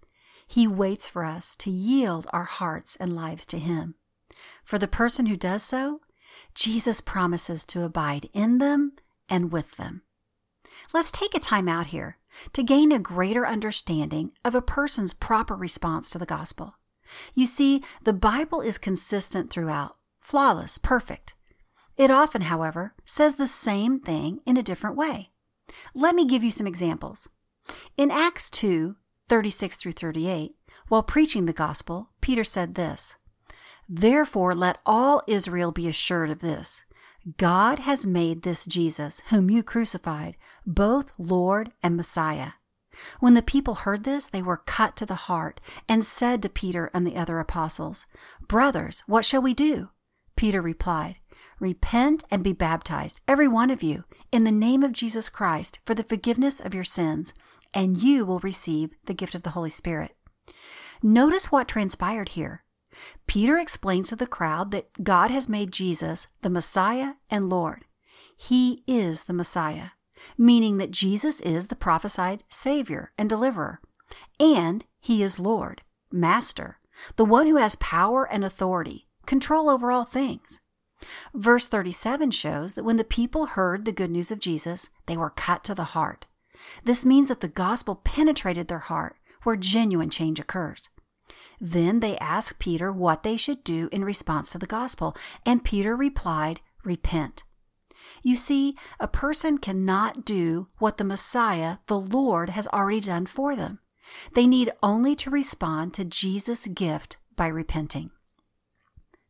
He 0.47 0.67
waits 0.67 1.09
for 1.09 1.25
us 1.25 1.57
to 1.57 1.71
yield 1.71 2.27
our 2.33 2.45
hearts 2.45 2.97
and 2.97 3.15
lives 3.15 3.47
to 3.47 3.59
Him. 3.59 3.95
For 4.63 4.79
the 4.79 4.89
person 4.89 5.27
who 5.27 5.37
does 5.37 5.63
so, 5.63 6.01
Jesus 6.55 7.01
promises 7.01 7.65
to 7.67 7.83
abide 7.83 8.29
in 8.33 8.59
them 8.59 8.93
and 9.29 9.53
with 9.53 9.77
them. 9.77 10.03
Let's 10.93 11.11
take 11.11 11.35
a 11.35 11.41
time 11.41 11.69
out 11.69 11.89
here 11.89 12.19
to 12.53 12.63
gain 12.63 12.93
a 12.93 12.99
greater 12.99 13.47
understanding 13.47 14.33
of 14.45 14.55
a 14.55 14.63
person's 14.63 15.13
proper 15.13 15.55
response 15.55 16.11
to 16.11 16.19
the 16.19 16.27
gospel. 16.27 16.75
You 17.35 17.47
see, 17.47 17.83
the 18.03 18.13
Bible 18.13 18.61
is 18.61 18.79
consistent 18.79 19.51
throughout, 19.51 19.97
flawless, 20.21 20.79
perfect. 20.79 21.35
It 21.97 22.11
often, 22.11 22.43
however, 22.43 22.95
says 23.05 23.35
the 23.35 23.47
same 23.47 24.01
thing 24.01 24.41
in 24.47 24.57
a 24.57 24.63
different 24.63 24.97
way. 24.97 25.31
Let 25.95 26.15
me 26.15 26.27
give 26.27 26.43
you 26.43 26.51
some 26.51 26.67
examples. 26.67 27.29
In 27.97 28.11
Acts 28.11 28.51
2 28.51 28.97
36 29.35 29.79
through 29.79 29.91
38, 29.91 30.55
while 30.87 31.03
preaching 31.03 31.47
the 31.47 31.53
gospel, 31.53 32.11
Peter 32.21 32.45
said 32.45 32.77
this 32.77 33.17
Therefore, 33.89 34.55
let 34.55 34.79
all 34.87 35.25
Israel 35.27 35.73
be 35.73 35.89
assured 35.89 36.31
of 36.31 36.39
this 36.39 36.85
God 37.37 37.81
has 37.81 38.07
made 38.07 38.43
this 38.43 38.65
Jesus, 38.65 39.23
whom 39.31 39.51
you 39.51 39.65
crucified, 39.65 40.37
both 40.65 41.11
Lord 41.19 41.73
and 41.83 41.97
Messiah. 41.97 42.53
When 43.19 43.35
the 43.35 43.43
people 43.43 43.75
heard 43.75 44.05
this, 44.05 44.29
they 44.29 44.41
were 44.41 44.57
cut 44.57 44.95
to 44.99 45.05
the 45.05 45.27
heart 45.27 45.61
and 45.89 46.05
said 46.05 46.41
to 46.43 46.49
Peter 46.49 46.89
and 46.95 47.05
the 47.05 47.17
other 47.17 47.41
apostles, 47.41 48.07
Brothers, 48.47 49.03
what 49.09 49.25
shall 49.25 49.43
we 49.43 49.53
do? 49.53 49.89
Peter 50.37 50.63
replied, 50.63 51.17
Repent 51.59 52.23
and 52.31 52.45
be 52.45 52.53
baptized, 52.53 53.21
every 53.27 53.49
one 53.49 53.71
of 53.71 53.83
you, 53.83 54.05
in 54.31 54.45
the 54.45 54.53
name 54.53 54.85
of 54.85 54.93
Jesus 54.93 55.29
Christ, 55.29 55.81
for 55.85 55.93
the 55.97 56.05
forgiveness 56.05 56.61
of 56.61 56.73
your 56.73 56.85
sins, 56.85 57.35
and 57.75 58.01
you 58.01 58.25
will 58.25 58.39
receive 58.41 58.95
the 59.05 59.15
gift 59.15 59.35
of 59.35 59.43
the 59.43 59.51
Holy 59.51 59.71
Spirit. 59.71 60.13
Notice 61.03 61.51
what 61.51 61.69
transpired 61.69 62.31
here. 62.31 62.65
Peter 63.27 63.59
explains 63.59 64.09
to 64.09 64.17
the 64.17 64.27
crowd 64.27 64.71
that 64.71 65.03
God 65.03 65.31
has 65.31 65.49
made 65.49 65.73
Jesus 65.73 66.29
the 66.43 66.51
Messiah 66.51 67.15
and 67.29 67.51
Lord. 67.51 67.85
He 68.37 68.85
is 68.87 69.25
the 69.25 69.33
Messiah, 69.33 69.89
meaning 70.39 70.79
that 70.79 70.91
Jesus 70.91 71.41
is 71.41 71.67
the 71.67 71.77
prophesied 71.77 72.45
Savior 72.49 73.13
and 73.19 73.29
Deliverer, 73.29 73.81
and 74.39 74.85
He 75.01 75.23
is 75.23 75.41
Lord, 75.41 75.83
Master, 76.13 76.79
the 77.17 77.25
one 77.25 77.47
who 77.47 77.57
has 77.57 77.77
power 77.77 78.25
and 78.25 78.45
authority, 78.45 79.09
control 79.27 79.69
over 79.69 79.91
all 79.91 80.05
things. 80.05 80.61
Verse 81.35 81.67
37 81.67 82.31
shows 82.31 82.75
that 82.75 82.85
when 82.85 82.97
the 82.97 83.05
people 83.05 83.47
heard 83.47 83.85
the 83.85 83.93
good 83.93 84.11
news 84.11 84.31
of 84.31 84.39
Jesus, 84.39 84.91
they 85.07 85.17
were 85.17 85.31
cut 85.31 85.65
to 85.65 85.75
the 85.75 85.85
heart. 85.85 86.27
This 86.85 87.05
means 87.05 87.29
that 87.29 87.41
the 87.41 87.49
gospel 87.49 87.97
penetrated 87.97 88.69
their 88.69 88.79
heart, 88.79 89.17
where 89.43 89.57
genuine 89.57 90.11
change 90.11 90.41
occurs. 90.41 90.89
Then 91.61 92.01
they 92.01 92.19
asked 92.19 92.59
Peter 92.59 92.93
what 92.93 93.23
they 93.23 93.37
should 93.37 93.65
do 93.65 93.89
in 93.93 94.05
response 94.05 94.51
to 94.51 94.59
the 94.59 94.67
gospel, 94.67 95.17
and 95.47 95.65
Peter 95.65 95.97
replied, 95.97 96.61
Repent. 96.85 97.45
You 98.23 98.37
see, 98.37 98.77
a 99.01 99.09
person 99.09 99.59
cannot 99.59 100.25
do 100.25 100.69
what 100.79 100.99
the 100.99 101.05
Messiah, 101.05 101.79
the 101.87 101.99
Lord, 101.99 102.51
has 102.51 102.67
already 102.69 103.01
done 103.01 103.27
for 103.27 103.57
them. 103.57 103.81
They 104.35 104.47
need 104.47 104.73
only 104.83 105.15
to 105.17 105.31
respond 105.31 105.95
to 105.95 106.05
Jesus' 106.05 106.67
gift 106.67 107.17
by 107.37 107.47
repenting. 107.47 108.11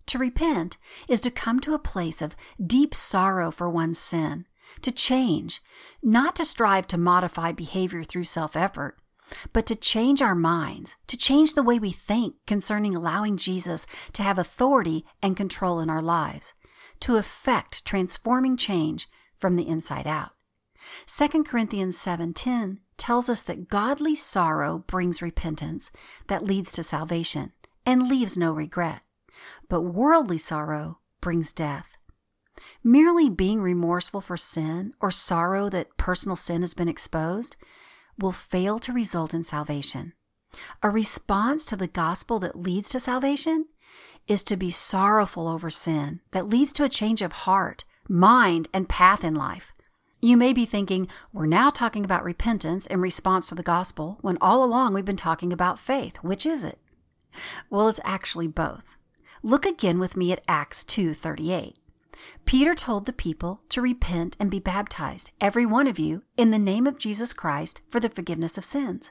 To 0.07 0.19
repent 0.19 0.77
is 1.09 1.21
to 1.23 1.31
come 1.31 1.61
to 1.61 1.75
a 1.75 1.79
place 1.79 2.21
of 2.21 2.37
deep 2.65 2.95
sorrow 2.95 3.51
for 3.51 3.71
one's 3.71 3.99
sin, 3.99 4.47
to 4.83 4.93
change, 4.93 5.63
not 6.03 6.37
to 6.37 6.45
strive 6.45 6.87
to 6.89 6.99
modify 6.99 7.53
behavior 7.53 8.05
through 8.05 8.25
self 8.25 8.57
effort, 8.57 8.99
but 9.53 9.67
to 9.67 9.75
change 9.75 10.21
our 10.21 10.35
minds, 10.35 10.97
to 11.07 11.17
change 11.17 11.55
the 11.55 11.63
way 11.63 11.79
we 11.79 11.91
think 11.91 12.37
concerning 12.47 12.95
allowing 12.95 13.37
Jesus 13.37 13.87
to 14.13 14.23
have 14.23 14.39
authority 14.39 15.05
and 15.23 15.37
control 15.37 15.81
in 15.81 15.91
our 15.91 16.03
lives, 16.03 16.53
to 17.01 17.17
effect 17.17 17.85
transforming 17.85 18.57
change 18.57 19.09
from 19.37 19.57
the 19.57 19.69
inside 19.69 20.07
out. 20.07 20.33
2 21.07 21.45
Corinthians 21.45 21.99
7:10 21.99 22.79
tells 22.97 23.29
us 23.29 23.43
that 23.43 23.69
godly 23.69 24.15
sorrow 24.15 24.79
brings 24.79 25.23
repentance 25.23 25.91
that 26.29 26.45
leads 26.45 26.73
to 26.73 26.83
salvation 26.83 27.53
and 27.87 28.09
leaves 28.09 28.37
no 28.37 28.53
regret, 28.53 29.03
but 29.69 29.83
worldly 29.83 30.39
sorrow 30.39 30.99
brings 31.21 31.53
death. 31.53 31.94
Merely 32.83 33.29
being 33.29 33.61
remorseful 33.61 34.21
for 34.21 34.37
sin 34.37 34.95
or 35.01 35.11
sorrow 35.11 35.69
that 35.71 35.97
personal 35.97 36.37
sin 36.37 36.63
has 36.63 36.75
been 36.75 36.89
exposed 36.89 37.57
will 38.19 38.33
fail 38.33 38.79
to 38.79 38.93
result 38.93 39.35
in 39.35 39.43
salvation. 39.43 40.13
A 40.83 40.91
response 40.91 41.65
to 41.67 41.77
the 41.77 41.89
gospel 41.89 42.39
that 42.39 42.59
leads 42.59 42.89
to 42.91 43.01
salvation 43.01 43.67
is 44.27 44.43
to 44.45 44.57
be 44.57 44.71
sorrowful 44.71 45.49
over 45.49 45.71
sin 45.71 46.21
that 46.31 46.49
leads 46.49 46.73
to 46.75 46.85
a 46.85 46.89
change 46.89 47.23
of 47.23 47.33
heart, 47.33 47.85
mind, 48.09 48.69
and 48.73 48.89
path 48.89 49.25
in 49.25 49.35
life. 49.35 49.73
You 50.21 50.37
may 50.37 50.53
be 50.53 50.65
thinking, 50.65 51.09
we're 51.33 51.47
now 51.47 51.69
talking 51.69 52.05
about 52.05 52.25
repentance 52.25 52.87
in 52.87 53.01
response 53.01 53.49
to 53.49 53.55
the 53.55 53.63
gospel 53.63 54.19
when 54.23 54.39
all 54.41 54.65
along 54.65 54.95
we've 54.95 55.05
been 55.05 55.17
talking 55.17 55.53
about 55.53 55.79
faith. 55.79 56.17
Which 56.23 56.47
is 56.47 56.65
it? 56.65 56.79
Well, 57.69 57.89
it's 57.89 58.01
actually 58.05 58.49
both. 58.49 58.97
Look 59.43 59.67
again 59.67 59.99
with 59.99 60.17
me 60.17 60.33
at 60.33 60.43
Acts 60.49 60.85
2:38. 60.85 61.75
Peter 62.45 62.75
told 62.75 63.07
the 63.07 63.13
people 63.13 63.63
to 63.69 63.81
repent 63.81 64.37
and 64.39 64.51
be 64.51 64.59
baptized, 64.59 65.31
every 65.41 65.67
one 65.67 65.87
of 65.87 65.99
you, 65.99 66.23
in 66.37 66.51
the 66.51 66.59
name 66.59 66.87
of 66.87 66.99
Jesus 66.99 67.33
Christ 67.33 67.81
for 67.89 68.01
the 68.01 68.09
forgiveness 68.09 68.57
of 68.57 68.65
sins. 68.65 69.11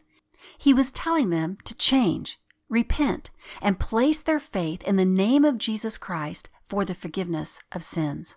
He 0.58 0.74
was 0.74 0.92
telling 0.92 1.30
them 1.30 1.58
to 1.66 1.76
change, 1.76 2.40
repent, 2.70 3.30
and 3.62 3.80
place 3.80 4.22
their 4.22 4.40
faith 4.40 4.84
in 4.84 4.96
the 4.96 5.06
name 5.06 5.46
of 5.46 5.58
Jesus 5.58 5.98
Christ 5.98 6.50
for 6.62 6.86
the 6.86 6.96
forgiveness 6.96 7.60
of 7.72 7.84
sins. 7.84 8.36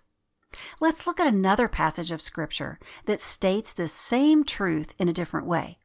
Let's 0.79 1.05
look 1.05 1.19
at 1.19 1.27
another 1.27 1.67
passage 1.67 2.11
of 2.11 2.21
Scripture 2.21 2.79
that 3.05 3.21
states 3.21 3.73
this 3.73 3.91
same 3.91 4.43
truth 4.43 4.93
in 4.97 5.09
a 5.09 5.13
different 5.13 5.47
way. 5.47 5.79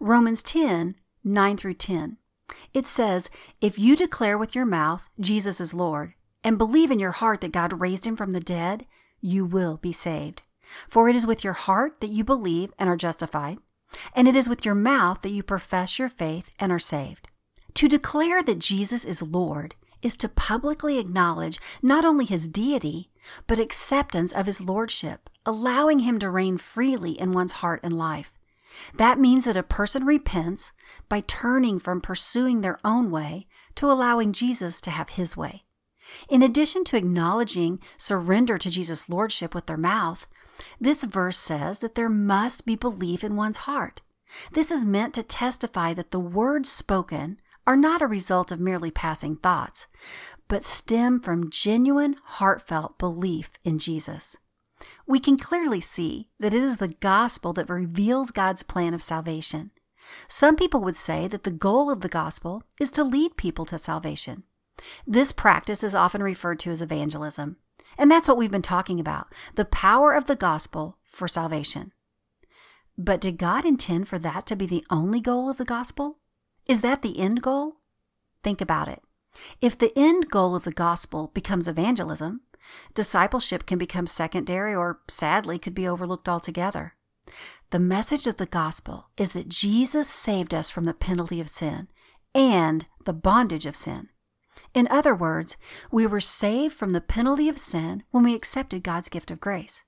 Romans 0.00 0.42
10 0.42 0.96
9 1.26 1.56
through 1.56 1.74
10. 1.74 2.18
It 2.74 2.86
says, 2.86 3.30
If 3.62 3.78
you 3.78 3.96
declare 3.96 4.36
with 4.36 4.54
your 4.54 4.66
mouth 4.66 5.08
Jesus 5.18 5.58
is 5.58 5.72
Lord, 5.72 6.12
and 6.44 6.58
believe 6.58 6.90
in 6.90 7.00
your 7.00 7.12
heart 7.12 7.40
that 7.40 7.52
God 7.52 7.80
raised 7.80 8.06
him 8.06 8.16
from 8.16 8.32
the 8.32 8.40
dead, 8.40 8.86
you 9.20 9.44
will 9.46 9.78
be 9.78 9.92
saved. 9.92 10.42
For 10.88 11.08
it 11.08 11.16
is 11.16 11.26
with 11.26 11.42
your 11.42 11.54
heart 11.54 12.00
that 12.00 12.10
you 12.10 12.22
believe 12.22 12.72
and 12.78 12.88
are 12.88 12.96
justified, 12.96 13.58
and 14.14 14.28
it 14.28 14.36
is 14.36 14.48
with 14.48 14.64
your 14.64 14.74
mouth 14.74 15.22
that 15.22 15.30
you 15.30 15.42
profess 15.42 15.98
your 15.98 16.08
faith 16.08 16.50
and 16.58 16.70
are 16.70 16.78
saved. 16.78 17.28
To 17.74 17.88
declare 17.88 18.42
that 18.42 18.58
Jesus 18.58 19.04
is 19.04 19.22
Lord 19.22 19.74
is 20.02 20.16
to 20.18 20.28
publicly 20.28 20.98
acknowledge 20.98 21.58
not 21.82 22.04
only 22.04 22.26
his 22.26 22.48
deity, 22.48 23.10
but 23.46 23.58
acceptance 23.58 24.32
of 24.32 24.46
his 24.46 24.60
lordship, 24.60 25.30
allowing 25.46 26.00
him 26.00 26.18
to 26.18 26.30
reign 26.30 26.58
freely 26.58 27.18
in 27.18 27.32
one's 27.32 27.52
heart 27.52 27.80
and 27.82 27.96
life. 27.96 28.32
That 28.94 29.18
means 29.18 29.44
that 29.44 29.56
a 29.56 29.62
person 29.62 30.04
repents 30.04 30.72
by 31.08 31.20
turning 31.20 31.78
from 31.78 32.00
pursuing 32.00 32.60
their 32.60 32.78
own 32.84 33.10
way 33.10 33.46
to 33.76 33.90
allowing 33.90 34.32
Jesus 34.32 34.80
to 34.82 34.90
have 34.90 35.10
his 35.10 35.36
way. 35.36 35.64
In 36.28 36.42
addition 36.42 36.84
to 36.84 36.96
acknowledging 36.96 37.80
surrender 37.96 38.58
to 38.58 38.70
Jesus' 38.70 39.08
lordship 39.08 39.54
with 39.54 39.66
their 39.66 39.76
mouth, 39.76 40.26
this 40.80 41.04
verse 41.04 41.38
says 41.38 41.80
that 41.80 41.94
there 41.94 42.08
must 42.08 42.64
be 42.64 42.76
belief 42.76 43.24
in 43.24 43.36
one's 43.36 43.58
heart. 43.58 44.02
This 44.52 44.70
is 44.70 44.84
meant 44.84 45.14
to 45.14 45.22
testify 45.22 45.94
that 45.94 46.10
the 46.10 46.20
words 46.20 46.70
spoken 46.70 47.40
are 47.66 47.76
not 47.76 48.02
a 48.02 48.06
result 48.06 48.52
of 48.52 48.60
merely 48.60 48.90
passing 48.90 49.36
thoughts, 49.36 49.86
but 50.48 50.64
stem 50.64 51.20
from 51.20 51.50
genuine, 51.50 52.16
heartfelt 52.24 52.98
belief 52.98 53.52
in 53.64 53.78
Jesus. 53.78 54.36
We 55.06 55.18
can 55.18 55.38
clearly 55.38 55.80
see 55.80 56.28
that 56.38 56.52
it 56.52 56.62
is 56.62 56.76
the 56.76 56.88
gospel 56.88 57.52
that 57.54 57.70
reveals 57.70 58.30
God's 58.30 58.62
plan 58.62 58.92
of 58.92 59.02
salvation. 59.02 59.70
Some 60.28 60.56
people 60.56 60.80
would 60.80 60.96
say 60.96 61.26
that 61.28 61.44
the 61.44 61.50
goal 61.50 61.90
of 61.90 62.02
the 62.02 62.08
gospel 62.08 62.62
is 62.78 62.92
to 62.92 63.04
lead 63.04 63.36
people 63.36 63.64
to 63.66 63.78
salvation. 63.78 64.42
This 65.06 65.32
practice 65.32 65.82
is 65.82 65.94
often 65.94 66.22
referred 66.22 66.60
to 66.60 66.70
as 66.70 66.82
evangelism. 66.82 67.56
And 67.96 68.10
that's 68.10 68.28
what 68.28 68.36
we've 68.36 68.50
been 68.50 68.62
talking 68.62 68.98
about 68.98 69.32
the 69.54 69.64
power 69.64 70.12
of 70.12 70.26
the 70.26 70.36
gospel 70.36 70.98
for 71.04 71.28
salvation. 71.28 71.92
But 72.96 73.20
did 73.20 73.38
God 73.38 73.64
intend 73.64 74.08
for 74.08 74.18
that 74.20 74.46
to 74.46 74.56
be 74.56 74.66
the 74.66 74.84
only 74.90 75.20
goal 75.20 75.50
of 75.50 75.56
the 75.56 75.64
gospel? 75.64 76.18
Is 76.66 76.80
that 76.80 77.02
the 77.02 77.18
end 77.18 77.42
goal? 77.42 77.76
Think 78.42 78.60
about 78.60 78.88
it. 78.88 79.02
If 79.60 79.76
the 79.76 79.92
end 79.96 80.30
goal 80.30 80.54
of 80.54 80.64
the 80.64 80.72
gospel 80.72 81.30
becomes 81.34 81.66
evangelism, 81.66 82.42
discipleship 82.94 83.66
can 83.66 83.78
become 83.78 84.06
secondary 84.06 84.74
or 84.74 85.00
sadly 85.08 85.58
could 85.58 85.74
be 85.74 85.88
overlooked 85.88 86.28
altogether. 86.28 86.94
The 87.70 87.78
message 87.78 88.26
of 88.26 88.36
the 88.36 88.46
gospel 88.46 89.08
is 89.16 89.32
that 89.32 89.48
Jesus 89.48 90.08
saved 90.08 90.54
us 90.54 90.70
from 90.70 90.84
the 90.84 90.94
penalty 90.94 91.40
of 91.40 91.48
sin 91.48 91.88
and 92.34 92.86
the 93.04 93.12
bondage 93.12 93.66
of 93.66 93.76
sin. 93.76 94.08
In 94.74 94.88
other 94.88 95.14
words, 95.14 95.56
we 95.90 96.06
were 96.06 96.20
saved 96.20 96.74
from 96.74 96.90
the 96.90 97.00
penalty 97.00 97.48
of 97.48 97.58
sin 97.58 98.02
when 98.10 98.24
we 98.24 98.34
accepted 98.34 98.82
God's 98.82 99.08
gift 99.08 99.30
of 99.30 99.40
grace. 99.40 99.84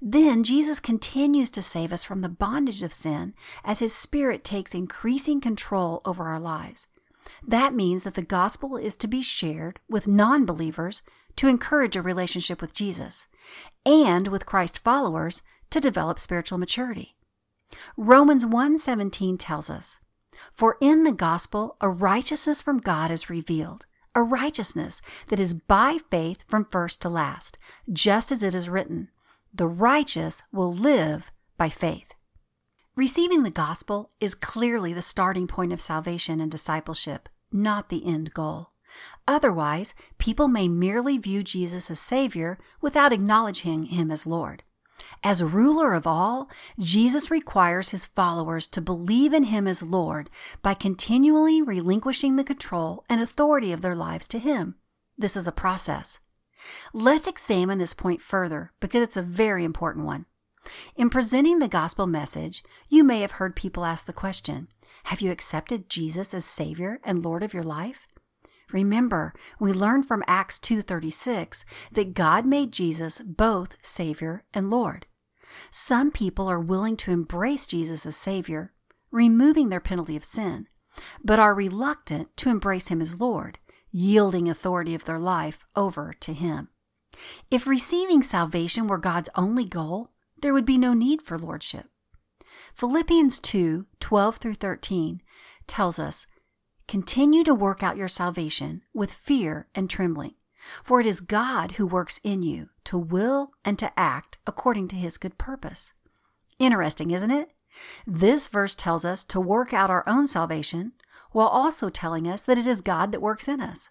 Then 0.00 0.44
Jesus 0.44 0.78
continues 0.80 1.50
to 1.50 1.62
save 1.62 1.92
us 1.92 2.04
from 2.04 2.20
the 2.20 2.28
bondage 2.28 2.82
of 2.82 2.92
sin 2.92 3.34
as 3.64 3.78
His 3.78 3.94
Spirit 3.94 4.44
takes 4.44 4.74
increasing 4.74 5.40
control 5.40 6.02
over 6.04 6.24
our 6.24 6.40
lives. 6.40 6.86
That 7.46 7.74
means 7.74 8.02
that 8.02 8.14
the 8.14 8.22
gospel 8.22 8.76
is 8.76 8.96
to 8.96 9.08
be 9.08 9.22
shared 9.22 9.80
with 9.88 10.06
non 10.06 10.44
believers 10.44 11.02
to 11.36 11.48
encourage 11.48 11.96
a 11.96 12.02
relationship 12.02 12.60
with 12.60 12.74
Jesus, 12.74 13.26
and 13.86 14.28
with 14.28 14.46
Christ 14.46 14.80
followers 14.80 15.42
to 15.70 15.80
develop 15.80 16.18
spiritual 16.18 16.58
maturity. 16.58 17.16
Romans 17.96 18.44
1:17 18.44 19.38
tells 19.38 19.70
us, 19.70 19.98
"For 20.54 20.76
in 20.80 21.04
the 21.04 21.12
gospel 21.12 21.76
a 21.80 21.88
righteousness 21.88 22.60
from 22.60 22.78
God 22.78 23.10
is 23.10 23.30
revealed, 23.30 23.86
a 24.14 24.22
righteousness 24.22 25.00
that 25.28 25.40
is 25.40 25.54
by 25.54 25.98
faith 26.10 26.44
from 26.48 26.64
first 26.64 27.00
to 27.02 27.08
last, 27.08 27.58
just 27.92 28.32
as 28.32 28.42
it 28.42 28.54
is 28.54 28.68
written, 28.68 29.08
the 29.52 29.68
righteous 29.68 30.42
will 30.52 30.72
live 30.72 31.30
by 31.56 31.68
faith." 31.68 32.14
Receiving 32.96 33.44
the 33.44 33.50
gospel 33.50 34.10
is 34.20 34.34
clearly 34.34 34.92
the 34.92 35.00
starting 35.02 35.46
point 35.46 35.72
of 35.72 35.80
salvation 35.80 36.40
and 36.40 36.50
discipleship, 36.50 37.28
not 37.52 37.88
the 37.88 38.04
end 38.04 38.34
goal. 38.34 38.72
Otherwise, 39.28 39.94
people 40.18 40.48
may 40.48 40.68
merely 40.68 41.16
view 41.16 41.44
Jesus 41.44 41.90
as 41.90 42.00
Savior 42.00 42.58
without 42.80 43.12
acknowledging 43.12 43.84
Him 43.84 44.10
as 44.10 44.26
Lord. 44.26 44.64
As 45.22 45.42
ruler 45.42 45.94
of 45.94 46.06
all, 46.06 46.48
Jesus 46.78 47.30
requires 47.30 47.90
his 47.90 48.06
followers 48.06 48.66
to 48.68 48.80
believe 48.80 49.32
in 49.32 49.44
him 49.44 49.66
as 49.66 49.82
Lord 49.82 50.30
by 50.62 50.74
continually 50.74 51.62
relinquishing 51.62 52.36
the 52.36 52.44
control 52.44 53.04
and 53.08 53.20
authority 53.20 53.72
of 53.72 53.82
their 53.82 53.94
lives 53.94 54.26
to 54.28 54.38
him. 54.38 54.76
This 55.16 55.36
is 55.36 55.46
a 55.46 55.52
process. 55.52 56.18
Let's 56.92 57.26
examine 57.26 57.78
this 57.78 57.94
point 57.94 58.22
further 58.22 58.72
because 58.80 59.02
it's 59.02 59.16
a 59.16 59.22
very 59.22 59.64
important 59.64 60.06
one. 60.06 60.26
In 60.96 61.10
presenting 61.10 61.58
the 61.58 61.68
gospel 61.68 62.06
message, 62.06 62.62
you 62.88 63.02
may 63.02 63.20
have 63.20 63.32
heard 63.32 63.56
people 63.56 63.84
ask 63.84 64.06
the 64.06 64.12
question 64.12 64.68
Have 65.04 65.20
you 65.20 65.30
accepted 65.30 65.88
Jesus 65.88 66.34
as 66.34 66.44
Savior 66.44 67.00
and 67.02 67.24
Lord 67.24 67.42
of 67.42 67.54
your 67.54 67.62
life? 67.62 68.06
Remember, 68.72 69.32
we 69.58 69.72
learn 69.72 70.02
from 70.02 70.24
Acts 70.26 70.58
2:36 70.58 71.64
that 71.92 72.14
God 72.14 72.46
made 72.46 72.72
Jesus 72.72 73.20
both 73.24 73.76
Savior 73.82 74.44
and 74.52 74.70
Lord. 74.70 75.06
Some 75.70 76.10
people 76.10 76.48
are 76.48 76.60
willing 76.60 76.96
to 76.98 77.10
embrace 77.10 77.66
Jesus 77.66 78.06
as 78.06 78.16
Savior, 78.16 78.72
removing 79.10 79.68
their 79.68 79.80
penalty 79.80 80.16
of 80.16 80.24
sin, 80.24 80.68
but 81.24 81.38
are 81.38 81.54
reluctant 81.54 82.36
to 82.38 82.50
embrace 82.50 82.88
Him 82.88 83.00
as 83.00 83.20
Lord, 83.20 83.58
yielding 83.90 84.48
authority 84.48 84.94
of 84.94 85.04
their 85.04 85.18
life 85.18 85.66
over 85.74 86.14
to 86.20 86.32
Him. 86.32 86.68
If 87.50 87.66
receiving 87.66 88.22
salvation 88.22 88.86
were 88.86 88.98
God's 88.98 89.30
only 89.34 89.64
goal, 89.64 90.10
there 90.40 90.54
would 90.54 90.64
be 90.64 90.78
no 90.78 90.94
need 90.94 91.22
for 91.22 91.38
lordship. 91.38 91.86
Philippians 92.74 93.40
2 93.40 93.86
12 93.98 94.36
through 94.36 94.54
13 94.54 95.20
tells 95.66 95.98
us 95.98 96.26
Continue 96.90 97.44
to 97.44 97.54
work 97.54 97.84
out 97.84 97.96
your 97.96 98.08
salvation 98.08 98.82
with 98.92 99.14
fear 99.14 99.68
and 99.76 99.88
trembling, 99.88 100.34
for 100.82 101.00
it 101.00 101.06
is 101.06 101.20
God 101.20 101.74
who 101.76 101.86
works 101.86 102.18
in 102.24 102.42
you 102.42 102.70
to 102.82 102.98
will 102.98 103.52
and 103.64 103.78
to 103.78 103.96
act 103.96 104.38
according 104.44 104.88
to 104.88 104.96
his 104.96 105.16
good 105.16 105.38
purpose. 105.38 105.92
Interesting, 106.58 107.12
isn't 107.12 107.30
it? 107.30 107.50
This 108.08 108.48
verse 108.48 108.74
tells 108.74 109.04
us 109.04 109.22
to 109.22 109.40
work 109.40 109.72
out 109.72 109.88
our 109.88 110.02
own 110.08 110.26
salvation 110.26 110.90
while 111.30 111.46
also 111.46 111.90
telling 111.90 112.26
us 112.26 112.42
that 112.42 112.58
it 112.58 112.66
is 112.66 112.80
God 112.80 113.12
that 113.12 113.22
works 113.22 113.46
in 113.46 113.60
us. 113.60 113.88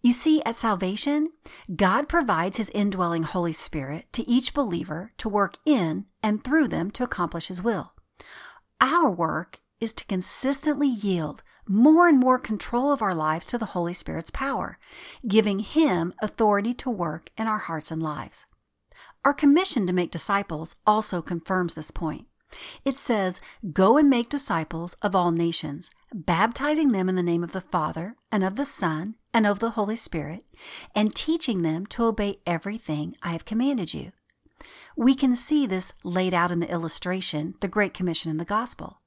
You 0.00 0.12
see, 0.12 0.40
at 0.44 0.54
salvation, 0.54 1.30
God 1.74 2.08
provides 2.08 2.58
His 2.58 2.70
indwelling 2.70 3.24
Holy 3.24 3.52
Spirit 3.52 4.06
to 4.12 4.30
each 4.30 4.54
believer 4.54 5.10
to 5.18 5.28
work 5.28 5.56
in 5.66 6.06
and 6.22 6.44
through 6.44 6.68
them 6.68 6.92
to 6.92 7.02
accomplish 7.02 7.48
His 7.48 7.60
will. 7.60 7.94
Our 8.80 9.10
work 9.10 9.58
is 9.80 9.92
to 9.94 10.04
consistently 10.06 10.88
yield 10.88 11.42
more 11.66 12.08
and 12.08 12.18
more 12.18 12.38
control 12.38 12.92
of 12.92 13.02
our 13.02 13.14
lives 13.14 13.46
to 13.48 13.58
the 13.58 13.66
Holy 13.66 13.92
Spirit's 13.92 14.30
power, 14.30 14.78
giving 15.26 15.60
Him 15.60 16.12
authority 16.20 16.74
to 16.74 16.90
work 16.90 17.30
in 17.36 17.46
our 17.46 17.58
hearts 17.58 17.90
and 17.90 18.02
lives. 18.02 18.44
Our 19.24 19.34
commission 19.34 19.86
to 19.86 19.92
make 19.92 20.10
disciples 20.10 20.76
also 20.86 21.22
confirms 21.22 21.74
this 21.74 21.90
point. 21.90 22.26
It 22.84 22.98
says, 22.98 23.40
Go 23.72 23.96
and 23.96 24.10
make 24.10 24.28
disciples 24.28 24.94
of 25.02 25.14
all 25.14 25.30
nations, 25.30 25.90
baptizing 26.12 26.92
them 26.92 27.08
in 27.08 27.14
the 27.14 27.22
name 27.22 27.44
of 27.44 27.52
the 27.52 27.60
Father, 27.60 28.16
and 28.32 28.42
of 28.42 28.56
the 28.56 28.64
Son, 28.64 29.14
and 29.32 29.46
of 29.46 29.60
the 29.60 29.70
Holy 29.70 29.96
Spirit, 29.96 30.44
and 30.94 31.14
teaching 31.14 31.62
them 31.62 31.86
to 31.86 32.04
obey 32.04 32.40
everything 32.46 33.14
I 33.22 33.30
have 33.30 33.44
commanded 33.44 33.94
you. 33.94 34.12
We 34.96 35.14
can 35.14 35.36
see 35.36 35.66
this 35.66 35.92
laid 36.02 36.34
out 36.34 36.50
in 36.50 36.60
the 36.60 36.70
illustration, 36.70 37.54
the 37.60 37.68
Great 37.68 37.94
Commission 37.94 38.30
in 38.30 38.38
the 38.38 38.44
Gospel. 38.44 39.00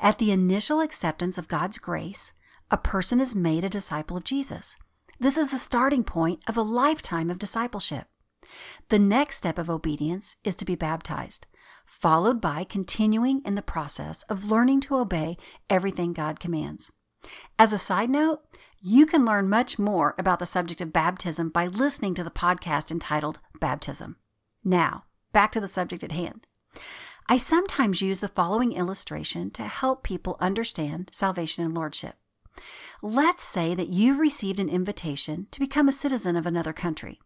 At 0.00 0.18
the 0.18 0.30
initial 0.30 0.80
acceptance 0.80 1.38
of 1.38 1.48
God's 1.48 1.78
grace, 1.78 2.32
a 2.70 2.76
person 2.76 3.20
is 3.20 3.34
made 3.34 3.64
a 3.64 3.68
disciple 3.68 4.16
of 4.16 4.24
Jesus. 4.24 4.76
This 5.20 5.38
is 5.38 5.50
the 5.50 5.58
starting 5.58 6.04
point 6.04 6.40
of 6.48 6.56
a 6.56 6.62
lifetime 6.62 7.30
of 7.30 7.38
discipleship. 7.38 8.06
The 8.88 8.98
next 8.98 9.36
step 9.36 9.58
of 9.58 9.70
obedience 9.70 10.36
is 10.44 10.56
to 10.56 10.64
be 10.64 10.74
baptized, 10.74 11.46
followed 11.86 12.40
by 12.40 12.64
continuing 12.64 13.40
in 13.44 13.54
the 13.54 13.62
process 13.62 14.22
of 14.24 14.50
learning 14.50 14.80
to 14.82 14.96
obey 14.96 15.36
everything 15.70 16.12
God 16.12 16.40
commands. 16.40 16.90
As 17.58 17.72
a 17.72 17.78
side 17.78 18.10
note, 18.10 18.40
you 18.80 19.06
can 19.06 19.24
learn 19.24 19.48
much 19.48 19.78
more 19.78 20.14
about 20.18 20.40
the 20.40 20.46
subject 20.46 20.80
of 20.80 20.92
baptism 20.92 21.50
by 21.50 21.66
listening 21.66 22.14
to 22.14 22.24
the 22.24 22.30
podcast 22.30 22.90
entitled 22.90 23.38
Baptism. 23.60 24.16
Now, 24.64 25.04
back 25.32 25.52
to 25.52 25.60
the 25.60 25.68
subject 25.68 26.02
at 26.02 26.12
hand. 26.12 26.46
I 27.28 27.36
sometimes 27.36 28.02
use 28.02 28.18
the 28.18 28.28
following 28.28 28.72
illustration 28.72 29.50
to 29.52 29.62
help 29.62 30.02
people 30.02 30.36
understand 30.40 31.10
salvation 31.12 31.64
and 31.64 31.74
lordship. 31.74 32.16
Let's 33.00 33.44
say 33.44 33.74
that 33.74 33.88
you've 33.88 34.18
received 34.18 34.60
an 34.60 34.68
invitation 34.68 35.46
to 35.50 35.60
become 35.60 35.88
a 35.88 35.92
citizen 35.92 36.36
of 36.36 36.46
another 36.46 36.72
country. 36.72 37.20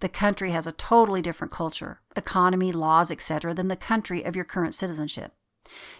The 0.00 0.08
country 0.08 0.50
has 0.50 0.66
a 0.66 0.72
totally 0.72 1.22
different 1.22 1.52
culture, 1.52 2.00
economy, 2.14 2.70
laws, 2.72 3.10
etc., 3.10 3.54
than 3.54 3.68
the 3.68 3.76
country 3.76 4.22
of 4.22 4.36
your 4.36 4.44
current 4.44 4.74
citizenship. 4.74 5.32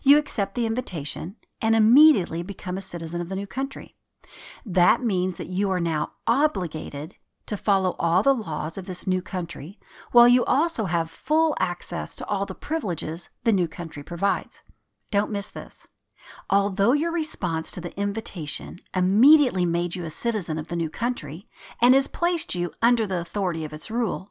You 0.02 0.18
accept 0.18 0.54
the 0.54 0.66
invitation 0.66 1.36
and 1.60 1.74
immediately 1.74 2.42
become 2.42 2.76
a 2.76 2.82
citizen 2.82 3.20
of 3.20 3.28
the 3.28 3.36
new 3.36 3.46
country. 3.46 3.96
That 4.64 5.02
means 5.02 5.36
that 5.36 5.48
you 5.48 5.70
are 5.70 5.80
now 5.80 6.12
obligated 6.26 7.16
to 7.50 7.56
follow 7.56 7.96
all 7.98 8.22
the 8.22 8.32
laws 8.32 8.78
of 8.78 8.86
this 8.86 9.08
new 9.08 9.20
country, 9.20 9.76
while 10.12 10.28
you 10.28 10.44
also 10.44 10.84
have 10.84 11.10
full 11.10 11.56
access 11.58 12.14
to 12.14 12.24
all 12.26 12.46
the 12.46 12.54
privileges 12.54 13.28
the 13.42 13.52
new 13.52 13.66
country 13.66 14.04
provides. 14.04 14.62
Don't 15.10 15.32
miss 15.32 15.50
this. 15.50 15.88
Although 16.48 16.92
your 16.92 17.10
response 17.10 17.72
to 17.72 17.80
the 17.80 17.92
invitation 17.98 18.78
immediately 18.94 19.66
made 19.66 19.96
you 19.96 20.04
a 20.04 20.10
citizen 20.10 20.58
of 20.58 20.68
the 20.68 20.76
new 20.76 20.88
country 20.88 21.48
and 21.82 21.92
has 21.92 22.06
placed 22.06 22.54
you 22.54 22.72
under 22.80 23.04
the 23.04 23.18
authority 23.18 23.64
of 23.64 23.72
its 23.72 23.90
rule, 23.90 24.30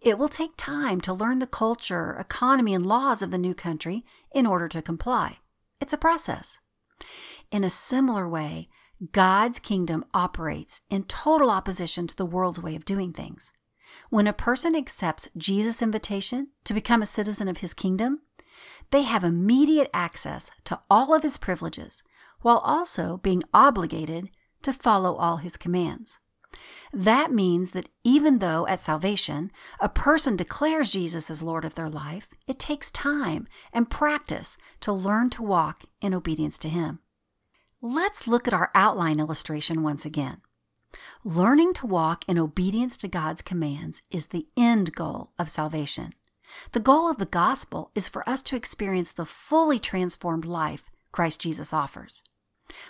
it 0.00 0.16
will 0.16 0.28
take 0.28 0.56
time 0.56 1.00
to 1.00 1.12
learn 1.12 1.40
the 1.40 1.48
culture, 1.48 2.16
economy, 2.16 2.74
and 2.74 2.86
laws 2.86 3.22
of 3.22 3.32
the 3.32 3.38
new 3.38 3.54
country 3.54 4.04
in 4.32 4.46
order 4.46 4.68
to 4.68 4.80
comply. 4.80 5.38
It's 5.80 5.92
a 5.92 5.98
process. 5.98 6.60
In 7.50 7.64
a 7.64 7.70
similar 7.70 8.28
way, 8.28 8.68
God's 9.10 9.58
kingdom 9.58 10.04
operates 10.14 10.80
in 10.88 11.04
total 11.04 11.50
opposition 11.50 12.06
to 12.06 12.16
the 12.16 12.26
world's 12.26 12.60
way 12.60 12.76
of 12.76 12.84
doing 12.84 13.12
things. 13.12 13.50
When 14.10 14.28
a 14.28 14.32
person 14.32 14.76
accepts 14.76 15.28
Jesus' 15.36 15.82
invitation 15.82 16.48
to 16.64 16.72
become 16.72 17.02
a 17.02 17.06
citizen 17.06 17.48
of 17.48 17.58
his 17.58 17.74
kingdom, 17.74 18.20
they 18.90 19.02
have 19.02 19.24
immediate 19.24 19.90
access 19.92 20.52
to 20.64 20.80
all 20.88 21.14
of 21.14 21.24
his 21.24 21.36
privileges 21.36 22.04
while 22.42 22.58
also 22.58 23.18
being 23.18 23.42
obligated 23.52 24.28
to 24.62 24.72
follow 24.72 25.16
all 25.16 25.38
his 25.38 25.56
commands. 25.56 26.18
That 26.92 27.32
means 27.32 27.70
that 27.70 27.88
even 28.04 28.38
though 28.38 28.66
at 28.68 28.80
salvation 28.80 29.50
a 29.80 29.88
person 29.88 30.36
declares 30.36 30.92
Jesus 30.92 31.30
as 31.30 31.42
Lord 31.42 31.64
of 31.64 31.74
their 31.74 31.88
life, 31.88 32.28
it 32.46 32.58
takes 32.58 32.90
time 32.90 33.48
and 33.72 33.90
practice 33.90 34.56
to 34.80 34.92
learn 34.92 35.30
to 35.30 35.42
walk 35.42 35.84
in 36.00 36.14
obedience 36.14 36.58
to 36.58 36.68
him. 36.68 37.00
Let's 37.84 38.28
look 38.28 38.46
at 38.46 38.54
our 38.54 38.70
outline 38.76 39.18
illustration 39.18 39.82
once 39.82 40.04
again. 40.06 40.40
Learning 41.24 41.74
to 41.74 41.84
walk 41.84 42.24
in 42.28 42.38
obedience 42.38 42.96
to 42.98 43.08
God's 43.08 43.42
commands 43.42 44.02
is 44.08 44.26
the 44.26 44.46
end 44.56 44.94
goal 44.94 45.32
of 45.36 45.50
salvation. 45.50 46.14
The 46.70 46.78
goal 46.78 47.10
of 47.10 47.18
the 47.18 47.26
gospel 47.26 47.90
is 47.96 48.06
for 48.06 48.28
us 48.28 48.40
to 48.44 48.54
experience 48.54 49.10
the 49.10 49.26
fully 49.26 49.80
transformed 49.80 50.44
life 50.44 50.84
Christ 51.10 51.40
Jesus 51.40 51.72
offers. 51.72 52.22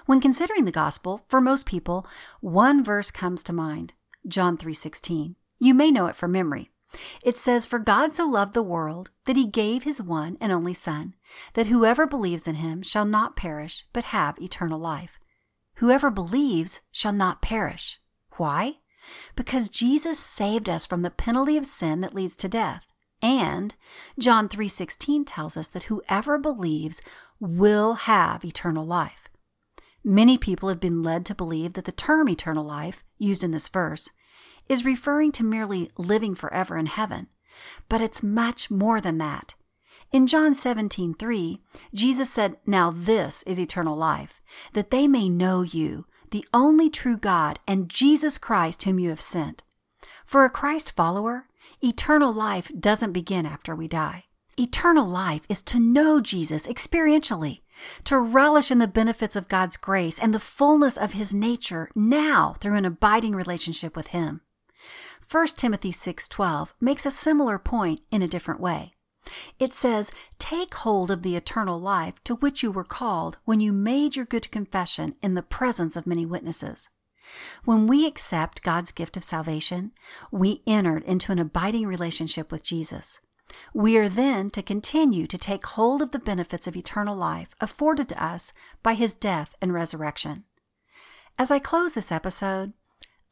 When 0.05 0.21
considering 0.21 0.67
the 0.67 0.71
gospel, 0.71 1.25
for 1.27 1.41
most 1.41 1.65
people, 1.65 2.07
one 2.43 2.85
verse 2.85 3.11
comes 3.11 3.43
to 3.45 3.53
mind, 3.55 3.95
John 4.29 4.59
3:16. 4.59 5.37
You 5.59 5.73
may 5.73 5.91
know 5.91 6.05
it 6.05 6.17
from 6.17 6.33
memory. 6.33 6.71
It 7.23 7.39
says, 7.39 7.67
For 7.67 7.79
God 7.79 8.13
so 8.13 8.27
loved 8.27 8.55
the 8.55 8.63
world 8.63 9.11
that 9.25 9.37
he 9.37 9.47
gave 9.47 9.85
his 9.85 10.03
one 10.03 10.37
and 10.41 10.53
only 10.53 10.75
Son, 10.75 11.15
that 11.55 11.69
whoever 11.69 12.07
believes 12.07 12.47
in 12.47 12.57
him 12.57 12.83
shall 12.83 13.05
not 13.05 13.37
perish, 13.37 13.85
but 13.93 14.05
have 14.05 14.39
eternal 14.39 14.79
life. 14.79 15.19
Whoever 15.77 16.11
believes 16.11 16.81
shall 16.91 17.13
not 17.13 17.43
perish. 17.43 17.99
Why? 18.37 18.79
Because 19.35 19.69
Jesus 19.69 20.19
saved 20.19 20.69
us 20.69 20.87
from 20.87 21.03
the 21.03 21.11
penalty 21.11 21.57
of 21.57 21.67
sin 21.67 22.01
that 22.03 22.15
leads 22.15 22.37
to 22.37 22.49
death. 22.49 22.87
And 23.21 23.75
John 24.19 24.49
3:16 24.49 25.25
tells 25.25 25.57
us 25.57 25.69
that 25.69 25.85
whoever 25.85 26.39
believes 26.39 27.01
will 27.41 27.95
have 27.95 28.45
eternal 28.45 28.85
life. 28.85 29.29
Many 30.05 30.37
people 30.37 30.69
have 30.69 30.81
been 30.81 31.03
led 31.03 31.25
to 31.27 31.35
believe 31.35 31.75
that 31.75 31.85
the 31.85 31.93
term 31.93 32.29
eternal 32.29 32.65
life, 32.65 33.05
used 33.19 33.45
in 33.45 33.53
this 33.53 33.69
verse, 33.69 34.11
is 34.69 34.85
referring 34.85 35.33
to 35.33 35.45
merely 35.45 35.91
living 35.99 36.35
forever 36.35 36.77
in 36.77 36.87
heaven, 36.87 37.29
but 37.89 38.01
it's 38.01 38.23
much 38.23 38.71
more 38.71 39.01
than 39.01 39.19
that. 39.19 39.55
In 40.13 40.27
John 40.27 40.55
17:3, 40.55 41.63
Jesus 41.95 42.31
said, 42.31 42.59
"Now 42.67 42.91
this 42.91 43.43
is 43.45 43.59
eternal 43.59 43.97
life, 43.97 44.41
that 44.75 44.91
they 44.91 45.09
may 45.09 45.29
know 45.29 45.63
you, 45.63 46.07
the 46.31 46.47
only 46.53 46.91
true 46.91 47.17
God, 47.17 47.59
and 47.67 47.89
Jesus 47.89 48.39
Christ 48.39 48.83
whom 48.83 48.99
you 48.99 49.09
have 49.09 49.23
sent." 49.23 49.63
For 50.27 50.45
a 50.45 50.51
Christ 50.51 50.93
follower, 50.95 51.49
eternal 51.83 52.33
life 52.33 52.71
doesn't 52.79 53.13
begin 53.13 53.47
after 53.47 53.75
we 53.75 53.89
die. 53.89 54.25
Eternal 54.59 55.07
life 55.07 55.47
is 55.49 55.63
to 55.63 55.81
know 55.81 56.21
Jesus 56.21 56.67
experientially, 56.67 57.63
to 58.05 58.19
relish 58.19 58.71
in 58.71 58.79
the 58.79 58.87
benefits 58.87 59.35
of 59.35 59.49
God's 59.49 59.79
grace 59.79 60.19
and 60.19 60.35
the 60.35 60.39
fullness 60.39 60.99
of 60.99 61.15
his 61.15 61.33
nature 61.33 61.91
now 61.95 62.55
through 62.61 62.77
an 62.77 62.85
abiding 62.85 63.35
relationship 63.35 63.97
with 63.97 64.09
him. 64.09 64.43
1 65.33 65.57
Timothy 65.57 65.93
6:12 65.93 66.75
makes 66.79 67.07
a 67.07 67.11
similar 67.11 67.59
point 67.59 68.03
in 68.11 68.21
a 68.21 68.29
different 68.29 68.61
way. 68.61 68.93
It 69.59 69.73
says, 69.73 70.13
Take 70.39 70.75
hold 70.75 71.11
of 71.11 71.23
the 71.23 71.37
eternal 71.37 71.81
life 71.81 72.23
to 72.25 72.35
which 72.35 72.63
you 72.63 72.71
were 72.71 72.85
called 72.85 73.39
when 73.47 73.59
you 73.59 73.73
made 73.73 74.15
your 74.15 74.27
good 74.27 74.51
confession 74.51 75.15
in 75.23 75.33
the 75.33 75.43
presence 75.43 75.97
of 75.97 76.07
many 76.07 76.27
witnesses. 76.27 76.91
When 77.65 77.87
we 77.87 78.07
accept 78.07 78.63
God's 78.63 78.93
gift 78.93 79.17
of 79.17 79.25
salvation, 79.25 79.93
we 80.31 80.63
entered 80.67 81.03
into 81.05 81.33
an 81.33 81.39
abiding 81.39 81.87
relationship 81.87 82.53
with 82.53 82.63
Jesus. 82.63 83.19
We 83.73 83.97
are 83.97 84.11
then 84.11 84.51
to 84.51 84.63
continue 84.63 85.27
to 85.29 85.39
take 85.39 85.65
hold 85.65 86.03
of 86.03 86.11
the 86.11 86.19
benefits 86.19 86.67
of 86.67 86.77
eternal 86.77 87.17
life 87.17 87.49
afforded 87.59 88.11
to 88.11 88.23
us 88.23 88.53
by 88.83 88.93
his 88.93 89.15
death 89.15 89.55
and 89.63 89.73
resurrection. 89.73 90.45
As 91.39 91.51
I 91.51 91.59
close 91.59 91.95
this 91.95 92.13
episode, 92.13 92.75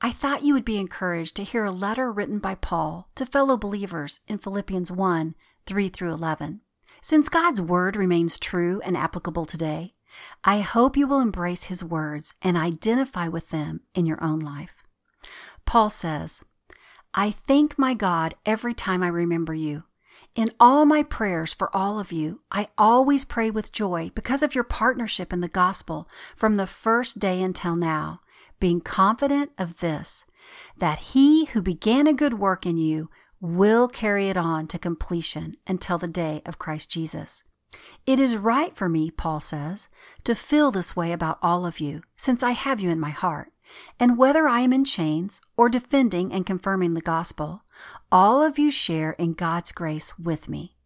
I 0.03 0.13
thought 0.13 0.45
you 0.45 0.55
would 0.55 0.65
be 0.65 0.79
encouraged 0.79 1.37
to 1.37 1.45
hear 1.45 1.65
a 1.65 1.71
letter 1.71 2.11
written 2.11 2.39
by 2.39 2.55
Paul 2.55 3.11
to 3.17 3.27
fellow 3.27 3.59
believers 3.59 4.21
in 4.27 4.39
Philippians 4.39 4.91
1 4.91 5.35
3 5.67 5.89
through 5.91 6.13
11. 6.13 6.63
Since 7.03 7.29
God's 7.29 7.61
word 7.61 7.97
remains 7.97 8.39
true 8.39 8.81
and 8.83 8.97
applicable 8.97 9.45
today, 9.45 9.95
I 10.43 10.61
hope 10.61 10.97
you 10.97 11.07
will 11.07 11.21
embrace 11.21 11.65
his 11.65 11.85
words 11.85 12.33
and 12.41 12.57
identify 12.57 13.29
with 13.29 13.51
them 13.51 13.83
in 13.95 14.07
your 14.07 14.23
own 14.25 14.39
life. 14.39 14.83
Paul 15.67 15.91
says, 15.91 16.43
I 17.13 17.31
thank 17.31 17.79
my 17.79 17.93
God 17.93 18.35
every 18.47 18.73
time 18.73 19.03
I 19.03 19.09
remember 19.09 19.53
you. 19.53 19.85
In 20.35 20.51
all 20.59 20.87
my 20.87 21.03
prayers 21.03 21.53
for 21.53 21.75
all 21.77 21.99
of 21.99 22.13
you, 22.13 22.41
I 22.51 22.69
always 22.79 23.25
pray 23.25 23.51
with 23.51 23.73
joy 23.73 24.11
because 24.15 24.43
of 24.43 24.55
your 24.55 24.65
partnership 24.65 25.33
in 25.33 25.41
the 25.41 25.49
gospel 25.49 26.09
from 26.35 26.55
the 26.55 26.67
first 26.67 27.19
day 27.19 27.43
until 27.43 27.77
now, 27.77 28.21
being 28.61 28.81
confident 28.81 29.51
of 29.59 29.81
this, 29.81 30.25
that 30.79 30.99
he 30.99 31.47
who 31.47 31.63
began 31.63 32.07
a 32.07 32.13
good 32.13 32.39
work 32.39 32.65
in 32.65 32.79
you 32.79 33.11
will 33.41 33.89
carry 33.89 34.29
it 34.29 34.37
on 34.37 34.67
to 34.69 34.79
completion 34.79 35.57
until 35.67 35.99
the 35.99 36.09
day 36.09 36.43
of 36.45 36.59
Christ 36.59 36.91
Jesus. 36.91 37.43
It 38.07 38.19
is 38.19 38.37
right 38.37 38.77
for 38.77 38.89
me, 38.89 39.11
Paul 39.11 39.41
says, 39.41 39.89
to 40.25 40.35
feel 40.35 40.71
this 40.71 40.95
way 40.95 41.13
about 41.13 41.39
all 41.43 41.65
of 41.65 41.81
you, 41.81 42.03
since 42.17 42.43
I 42.43 42.51
have 42.51 42.81
you 42.81 42.91
in 42.91 43.01
my 43.01 43.11
heart. 43.11 43.53
And 44.01 44.19
whether 44.19 44.49
I 44.49 44.61
am 44.61 44.73
in 44.73 44.85
chains 44.85 45.41
or 45.57 45.69
defending 45.69 46.33
and 46.33 46.45
confirming 46.45 46.95
the 46.95 47.01
gospel, 47.01 47.63
all 48.11 48.43
of 48.43 48.59
you 48.59 48.71
share 48.71 49.13
in 49.13 49.35
God's 49.35 49.71
grace 49.71 50.19
with 50.19 50.49
me. 50.49 50.77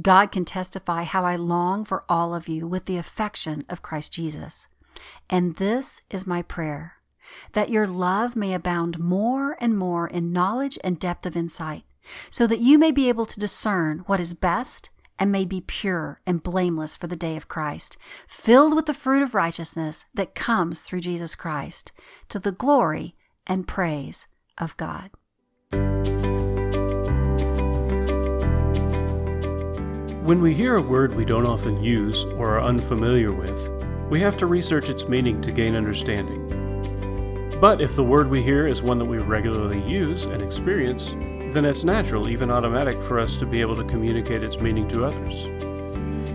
God 0.00 0.32
can 0.32 0.46
testify 0.46 1.02
how 1.04 1.26
I 1.26 1.36
long 1.36 1.84
for 1.84 2.04
all 2.08 2.34
of 2.34 2.48
you 2.48 2.66
with 2.66 2.86
the 2.86 2.96
affection 2.96 3.64
of 3.68 3.82
Christ 3.82 4.14
Jesus. 4.14 4.66
And 5.28 5.56
this 5.56 6.00
is 6.08 6.26
my 6.26 6.40
prayer 6.40 6.94
that 7.52 7.70
your 7.70 7.86
love 7.86 8.36
may 8.36 8.54
abound 8.54 8.98
more 8.98 9.56
and 9.60 9.76
more 9.76 10.06
in 10.06 10.32
knowledge 10.32 10.78
and 10.82 10.98
depth 10.98 11.26
of 11.26 11.36
insight, 11.36 11.84
so 12.30 12.46
that 12.46 12.60
you 12.60 12.78
may 12.78 12.90
be 12.90 13.08
able 13.08 13.26
to 13.26 13.40
discern 13.40 14.00
what 14.06 14.20
is 14.20 14.34
best 14.34 14.90
and 15.18 15.30
may 15.30 15.44
be 15.44 15.60
pure 15.60 16.20
and 16.26 16.42
blameless 16.42 16.96
for 16.96 17.06
the 17.06 17.16
day 17.16 17.36
of 17.36 17.48
Christ, 17.48 17.96
filled 18.26 18.74
with 18.74 18.86
the 18.86 18.94
fruit 18.94 19.22
of 19.22 19.34
righteousness 19.34 20.04
that 20.14 20.34
comes 20.34 20.80
through 20.80 21.00
Jesus 21.00 21.34
Christ, 21.34 21.92
to 22.28 22.38
the 22.38 22.52
glory 22.52 23.14
and 23.46 23.68
praise 23.68 24.26
of 24.58 24.76
God. 24.76 25.10
When 30.24 30.40
we 30.40 30.54
hear 30.54 30.76
a 30.76 30.82
word 30.82 31.14
we 31.14 31.24
don't 31.24 31.46
often 31.46 31.82
use 31.82 32.24
or 32.24 32.56
are 32.56 32.62
unfamiliar 32.62 33.32
with, 33.32 33.70
we 34.08 34.20
have 34.20 34.36
to 34.36 34.46
research 34.46 34.88
its 34.88 35.08
meaning 35.08 35.40
to 35.40 35.50
gain 35.50 35.74
understanding. 35.74 36.61
But 37.62 37.80
if 37.80 37.94
the 37.94 38.02
word 38.02 38.28
we 38.28 38.42
hear 38.42 38.66
is 38.66 38.82
one 38.82 38.98
that 38.98 39.04
we 39.04 39.18
regularly 39.18 39.80
use 39.88 40.24
and 40.24 40.42
experience, 40.42 41.10
then 41.54 41.64
it's 41.64 41.84
natural, 41.84 42.28
even 42.28 42.50
automatic, 42.50 43.00
for 43.00 43.20
us 43.20 43.36
to 43.36 43.46
be 43.46 43.60
able 43.60 43.76
to 43.76 43.84
communicate 43.84 44.42
its 44.42 44.58
meaning 44.58 44.88
to 44.88 45.04
others. 45.04 45.44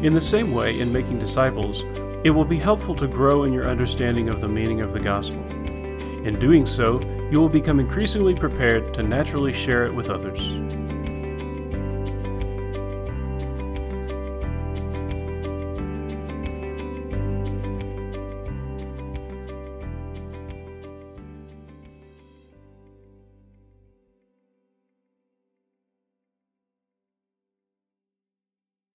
In 0.05 0.13
the 0.13 0.21
same 0.21 0.53
way, 0.53 0.79
in 0.79 0.89
making 0.93 1.19
disciples, 1.19 1.83
it 2.23 2.29
will 2.29 2.45
be 2.45 2.55
helpful 2.55 2.95
to 2.95 3.07
grow 3.07 3.43
in 3.43 3.51
your 3.51 3.67
understanding 3.67 4.29
of 4.29 4.39
the 4.39 4.47
meaning 4.47 4.79
of 4.79 4.93
the 4.93 5.01
gospel. 5.01 5.43
In 6.25 6.39
doing 6.39 6.65
so, 6.65 7.01
you 7.29 7.41
will 7.41 7.49
become 7.49 7.81
increasingly 7.81 8.33
prepared 8.33 8.93
to 8.93 9.03
naturally 9.03 9.51
share 9.51 9.85
it 9.85 9.93
with 9.93 10.09
others. 10.09 10.39